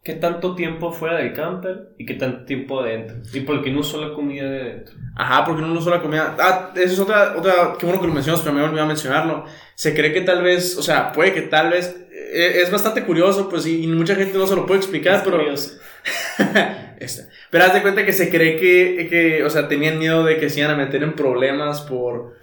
¿Qué 0.02 0.14
tanto 0.14 0.56
tiempo 0.56 0.94
fuera 0.94 1.18
del 1.18 1.34
camper 1.34 1.90
y 1.98 2.06
qué 2.06 2.14
tanto 2.14 2.46
tiempo 2.46 2.80
adentro? 2.80 3.18
¿Y 3.34 3.42
por 3.42 3.62
qué 3.62 3.70
no 3.70 3.82
usó 3.82 4.00
la 4.00 4.14
comida 4.14 4.50
de 4.50 4.62
adentro? 4.62 4.96
Ajá, 5.16 5.44
porque 5.44 5.62
no 5.62 5.74
usó 5.74 5.90
la 5.90 6.02
comida. 6.02 6.38
Ah, 6.40 6.72
esa 6.74 6.94
es 6.94 7.00
otra, 7.00 7.36
otra, 7.38 7.76
qué 7.78 7.86
bueno 7.86 8.00
que 8.00 8.08
lo 8.08 8.14
mencionas, 8.14 8.42
pero 8.42 8.56
me 8.56 8.64
olvidé 8.64 8.86
mencionarlo. 8.86 9.44
Se 9.76 9.94
cree 9.94 10.14
que 10.14 10.22
tal 10.22 10.42
vez, 10.42 10.78
o 10.78 10.84
sea, 10.84 11.12
puede 11.12 11.34
que 11.34 11.42
tal 11.42 11.72
vez, 11.72 11.98
eh, 12.12 12.62
es 12.64 12.72
bastante 12.72 13.04
curioso, 13.04 13.50
pues, 13.50 13.66
y, 13.66 13.86
mucha 13.88 14.16
gente 14.16 14.38
no 14.38 14.48
se 14.48 14.56
lo 14.56 14.66
puede 14.66 14.80
explicar, 14.80 15.22
pero... 15.26 15.42
Esta. 17.00 17.30
Pero 17.50 17.64
haz 17.64 17.74
de 17.74 17.82
cuenta 17.82 18.06
que 18.06 18.14
se 18.14 18.30
cree 18.30 18.58
que, 18.58 19.08
que, 19.10 19.44
o 19.44 19.50
sea, 19.50 19.68
tenían 19.68 20.00
miedo 20.00 20.24
de 20.24 20.38
que 20.38 20.50
se 20.50 20.62
iban 20.62 20.72
a 20.72 20.78
meter 20.78 21.04
en 21.04 21.14
problemas 21.14 21.82
por, 21.82 22.38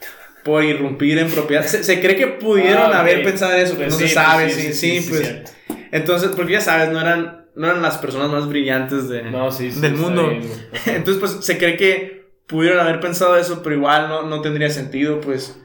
por 0.44 0.62
irrumpir 0.62 1.18
en 1.18 1.30
propiedad. 1.30 1.64
Se, 1.64 2.00
cree 2.00 2.16
que 2.16 2.26
pudieron 2.26 2.92
ah, 2.92 3.00
haber 3.00 3.22
pensado 3.22 3.54
en 3.54 3.60
eso, 3.60 3.74
pero 3.76 3.88
pues 3.88 4.00
no 4.00 4.06
se 4.06 4.12
sabe, 4.12 4.44
pues 4.44 4.78
sí, 4.78 5.00
sí, 5.00 5.06
pues. 5.08 5.42
Entonces, 5.90 6.30
porque 6.36 6.52
ya 6.54 6.60
sabes, 6.60 6.90
no 6.90 7.00
eran 7.00 7.45
no 7.56 7.66
eran 7.66 7.82
las 7.82 7.98
personas 7.98 8.30
más 8.30 8.48
brillantes 8.48 9.08
de, 9.08 9.22
del 9.22 9.94
mundo. 9.94 10.30
Entonces, 10.86 11.16
pues 11.18 11.44
se 11.44 11.58
cree 11.58 11.76
que 11.76 12.26
pudieron 12.46 12.78
haber 12.78 13.00
pensado 13.00 13.36
eso, 13.36 13.62
pero 13.62 13.76
igual 13.76 14.08
no, 14.08 14.22
no 14.22 14.40
tendría 14.42 14.70
sentido, 14.70 15.20
pues. 15.20 15.58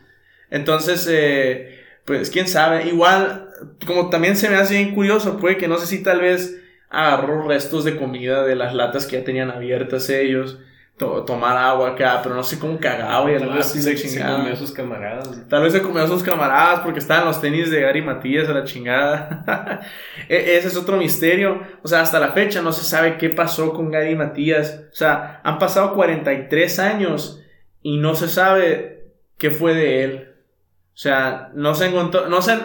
Entonces, 0.50 1.08
eh, 1.12 1.80
pues 2.06 2.30
quién 2.30 2.48
sabe. 2.48 2.88
Igual, 2.88 3.50
como 3.86 4.10
también 4.10 4.36
se 4.36 4.50
me 4.50 4.56
hace 4.56 4.76
bien 4.76 4.96
curioso, 4.96 5.38
puede 5.38 5.58
que 5.58 5.68
no 5.68 5.78
sé 5.78 5.86
si 5.86 6.02
tal 6.02 6.22
vez 6.22 6.58
agarró 6.90 7.48
restos 7.48 7.84
de 7.84 7.98
comida 7.98 8.44
de 8.44 8.56
las 8.56 8.74
latas 8.74 9.06
que 9.06 9.18
ya 9.18 9.24
tenían 9.24 9.52
abiertas 9.52 10.10
ellos 10.10 10.60
tomar 11.02 11.58
agua 11.58 11.90
acá, 11.90 12.20
pero 12.22 12.36
no 12.36 12.44
sé 12.44 12.60
cómo 12.60 12.80
cagaba 12.80 13.32
y 13.32 13.38
tal 13.38 13.54
vez 13.54 13.68
se, 13.68 13.98
se 13.98 14.20
comió 14.20 14.54
a 14.54 14.56
sus 14.56 14.72
camaradas. 14.72 15.48
Tal 15.50 15.64
vez 15.64 15.74
se 15.74 15.82
comió 15.82 16.04
a 16.04 16.08
sus 16.08 16.24
camaradas 16.24 16.82
porque 16.82 17.00
estaban 17.00 17.26
los 17.26 17.42
tenis 17.42 17.72
de 17.72 17.82
Gary 17.82 18.02
Matías 18.02 18.48
a 18.48 18.54
la 18.54 18.64
chingada. 18.64 19.82
E, 20.30 20.58
ese 20.58 20.68
es 20.68 20.78
otro 20.78 20.98
misterio. 20.98 21.62
O 21.82 21.88
sea, 21.88 22.02
hasta 22.02 22.20
la 22.20 22.32
fecha 22.32 22.62
no 22.62 22.72
se 22.72 22.86
sabe 22.86 23.18
qué 23.18 23.30
pasó 23.30 23.74
con 23.74 23.92
Gary 23.92 24.16
Matías. 24.16 24.84
O 24.92 24.96
sea, 24.96 25.42
han 25.44 25.58
pasado 25.60 25.94
43 25.94 26.80
años 26.80 27.42
y 27.82 27.98
no 27.98 28.16
se 28.16 28.30
sabe 28.30 29.08
qué 29.38 29.50
fue 29.50 29.74
de 29.74 30.04
él. 30.04 30.36
O 30.94 30.98
sea, 30.98 31.52
no 31.54 31.74
se 31.74 31.88
encontró, 31.88 32.30
no 32.30 32.42
se, 32.42 32.60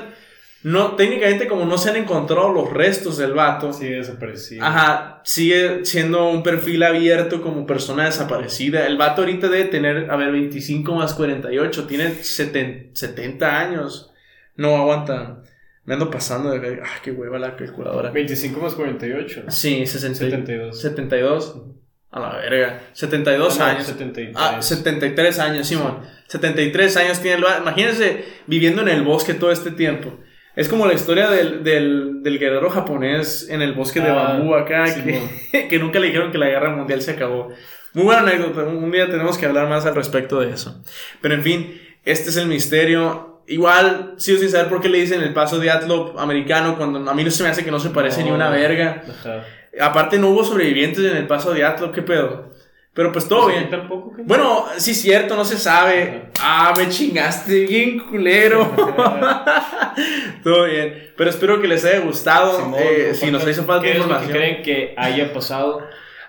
no, 0.67 0.97
técnicamente 0.97 1.47
como 1.47 1.65
no 1.65 1.79
se 1.79 1.91
han 1.91 1.97
encontrado 1.97 2.53
los 2.53 2.73
restos 2.73 3.17
del 3.19 3.35
vato. 3.35 3.73
Sigue 3.73 3.99
desaparecido. 3.99 4.65
Ajá, 4.65 5.21
sigue 5.23 5.85
siendo 5.85 6.29
un 6.29 6.43
perfil 6.43 6.83
abierto 6.83 7.41
como 7.41 7.65
persona 7.67 8.07
desaparecida. 8.07 8.85
El 8.89 8.97
vato 8.97 9.23
ahorita 9.23 9.49
debe 9.49 9.67
tener, 9.67 10.11
a 10.11 10.17
ver, 10.17 10.33
25 10.33 10.93
más 10.97 11.15
48, 11.15 11.87
tiene 11.87 12.15
70, 12.15 13.61
años. 13.61 14.11
No, 14.57 14.77
aguanta. 14.77 15.41
Me 15.85 15.95
ando 15.95 16.11
pasando 16.11 16.51
de 16.51 16.59
ver. 16.59 16.83
Ah, 16.85 16.99
qué 17.01 17.13
hueva 17.13 17.39
la 17.39 17.55
calculadora. 17.55 18.11
25 18.11 18.59
más 18.61 18.75
48. 18.75 19.45
Sí, 19.47 19.87
60, 19.87 20.19
72. 20.19 20.81
72. 20.81 21.63
A 22.11 22.19
la 22.19 22.37
verga. 22.39 22.81
72 22.93 23.61
Ah, 23.61 23.65
no, 23.67 23.71
años. 23.71 23.87
73. 23.87 24.37
Ah, 24.37 24.61
73 24.61 25.39
años, 25.39 25.69
Simón. 25.69 26.01
73 26.27 26.97
años 26.97 27.21
tiene 27.21 27.37
el 27.37 27.45
vato. 27.45 27.63
Imagínense 27.63 28.25
viviendo 28.49 28.83
en 28.83 28.89
el 28.89 29.03
bosque 29.05 29.33
todo 29.35 29.53
este 29.53 29.71
tiempo. 29.71 30.19
Es 30.57 30.69
como 30.69 30.87
la 30.87 30.95
historia 30.95 31.29
del, 31.31 31.63
del, 31.63 32.23
del 32.23 32.39
guerrero 32.39 32.71
japonés 32.71 33.49
en 33.51 33.61
el 33.63 33.75
bosque 33.75 34.01
de 34.01 34.09
Ah, 34.09 34.15
bambú 34.15 34.55
acá, 34.55 34.87
Simón. 34.87 35.29
que, 35.53 35.69
que 35.69 35.79
nunca 35.79 35.99
le 36.01 36.07
dijeron 36.09 36.33
que 36.33 36.39
la 36.39 36.47
guerra 36.49 36.71
mundial 36.75 37.03
se 37.03 37.13
acabó. 37.13 37.51
Muy 37.93 38.05
buena 38.05 38.23
anécdota, 38.23 38.63
un 38.65 38.91
día 38.91 39.07
tenemos 39.11 39.39
que 39.39 39.47
hablar 39.47 39.69
más 39.69 39.87
al 39.87 39.95
respecto 39.95 40.41
de 40.41 40.51
eso. 40.53 40.83
Pero 41.21 41.35
en 41.35 41.43
fin, 41.43 41.81
este 42.05 42.31
es 42.31 42.37
el 42.37 42.47
misterio. 42.47 43.43
Igual, 43.49 44.15
sigo 44.17 44.39
sin 44.41 44.51
saber 44.51 44.69
por 44.69 44.81
qué 44.81 44.89
le 44.89 44.99
dicen 44.99 45.21
el 45.23 45.33
paso 45.33 45.59
de 45.61 45.71
Atlop 45.71 46.19
americano, 46.19 46.77
cuando 46.77 47.09
a 47.11 47.15
mí 47.15 47.23
no 47.23 47.31
se 47.31 47.43
me 47.43 47.49
hace 47.51 47.65
que 47.65 47.71
no 47.71 47.79
se 47.79 47.91
parece 47.91 48.25
ni 48.25 48.31
una 48.31 48.47
No. 48.47 48.57
verga. 48.57 49.03
Ajá. 49.09 49.45
Aparte 49.81 50.19
no 50.19 50.31
hubo 50.31 50.43
sobrevivientes 50.43 51.05
en 51.05 51.17
el 51.19 51.27
paso 51.27 51.53
de 51.53 51.65
Atlop, 51.65 51.95
¿qué 51.95 52.03
pedo? 52.03 52.51
Pero 52.97 53.13
pues 53.13 53.29
todo 53.29 53.45
Pues 53.45 53.57
bien. 53.59 53.71
tampoco. 53.71 54.13
¿qué? 54.17 54.23
Bueno, 54.25 54.65
sí 54.79 54.91
es 54.93 55.03
cierto, 55.03 55.37
no 55.37 55.45
se 55.45 55.59
sabe. 55.59 56.31
Ah, 56.41 56.73
me 56.77 56.89
chingaste 56.89 57.67
bien 57.67 57.99
culero. 58.01 58.69
Todo 60.43 60.65
bien. 60.65 61.11
Pero 61.17 61.31
espero 61.31 61.61
que 61.61 61.69
les 61.69 61.85
haya 61.85 62.01
gustado. 62.01 62.57
Simón, 62.59 62.81
Eh, 62.83 63.13
si 63.15 63.31
nos 63.31 63.47
hizo 63.47 63.65
falta 63.65 63.85
¿Qué 63.85 63.93
es 63.93 63.99
lo 63.99 64.05
que 64.05 64.09
información. 64.13 64.37
creen 64.39 64.63
que 64.63 64.95
haya 64.97 65.33
pasado? 65.33 65.81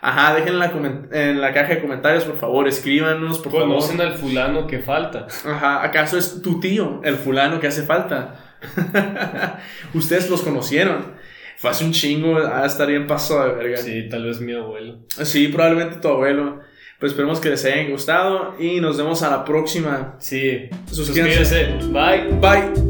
Ajá, 0.01 0.34
dejen 0.36 0.49
en 0.53 0.60
la, 0.60 0.71
comen- 0.71 1.08
en 1.12 1.41
la 1.41 1.53
caja 1.53 1.75
de 1.75 1.82
comentarios, 1.82 2.23
por 2.25 2.38
favor. 2.38 2.67
Escríbanos, 2.67 3.39
por 3.39 3.51
¿Conocen 3.51 3.97
favor. 3.97 4.12
al 4.13 4.17
fulano 4.19 4.67
que 4.67 4.80
falta? 4.80 5.27
Ajá, 5.45 5.84
¿acaso 5.84 6.17
es 6.17 6.41
tu 6.41 6.60
tío, 6.60 7.01
el 7.03 7.15
fulano 7.15 7.60
que 7.60 7.67
hace 7.67 7.84
falta? 7.84 8.36
Ustedes 9.93 10.30
los 10.30 10.41
conocieron. 10.41 11.16
Fue 11.58 11.70
hace 11.70 11.86
un 11.86 11.91
chingo, 11.91 12.38
ah, 12.38 12.65
estaría 12.65 12.98
en 12.98 13.08
paso 13.08 13.43
de 13.43 13.54
verga. 13.54 13.78
Sí, 13.78 14.08
tal 14.10 14.26
vez 14.26 14.39
mi 14.39 14.54
abuelo. 14.54 15.00
Sí, 15.08 15.48
probablemente 15.48 15.98
tu 15.98 16.08
abuelo. 16.08 16.60
Pues 17.00 17.12
esperemos 17.12 17.39
que 17.39 17.50
les 17.50 17.63
haya 17.65 17.88
gustado 17.89 18.56
y 18.60 18.80
nos 18.80 18.98
vemos 18.98 19.22
a 19.22 19.30
la 19.30 19.46
próxima. 19.46 20.15
Sí. 20.20 20.70
Suscríbanse. 20.91 21.46
Suscríbanse. 21.46 21.88
Bye. 21.91 22.39
Bye. 22.39 22.87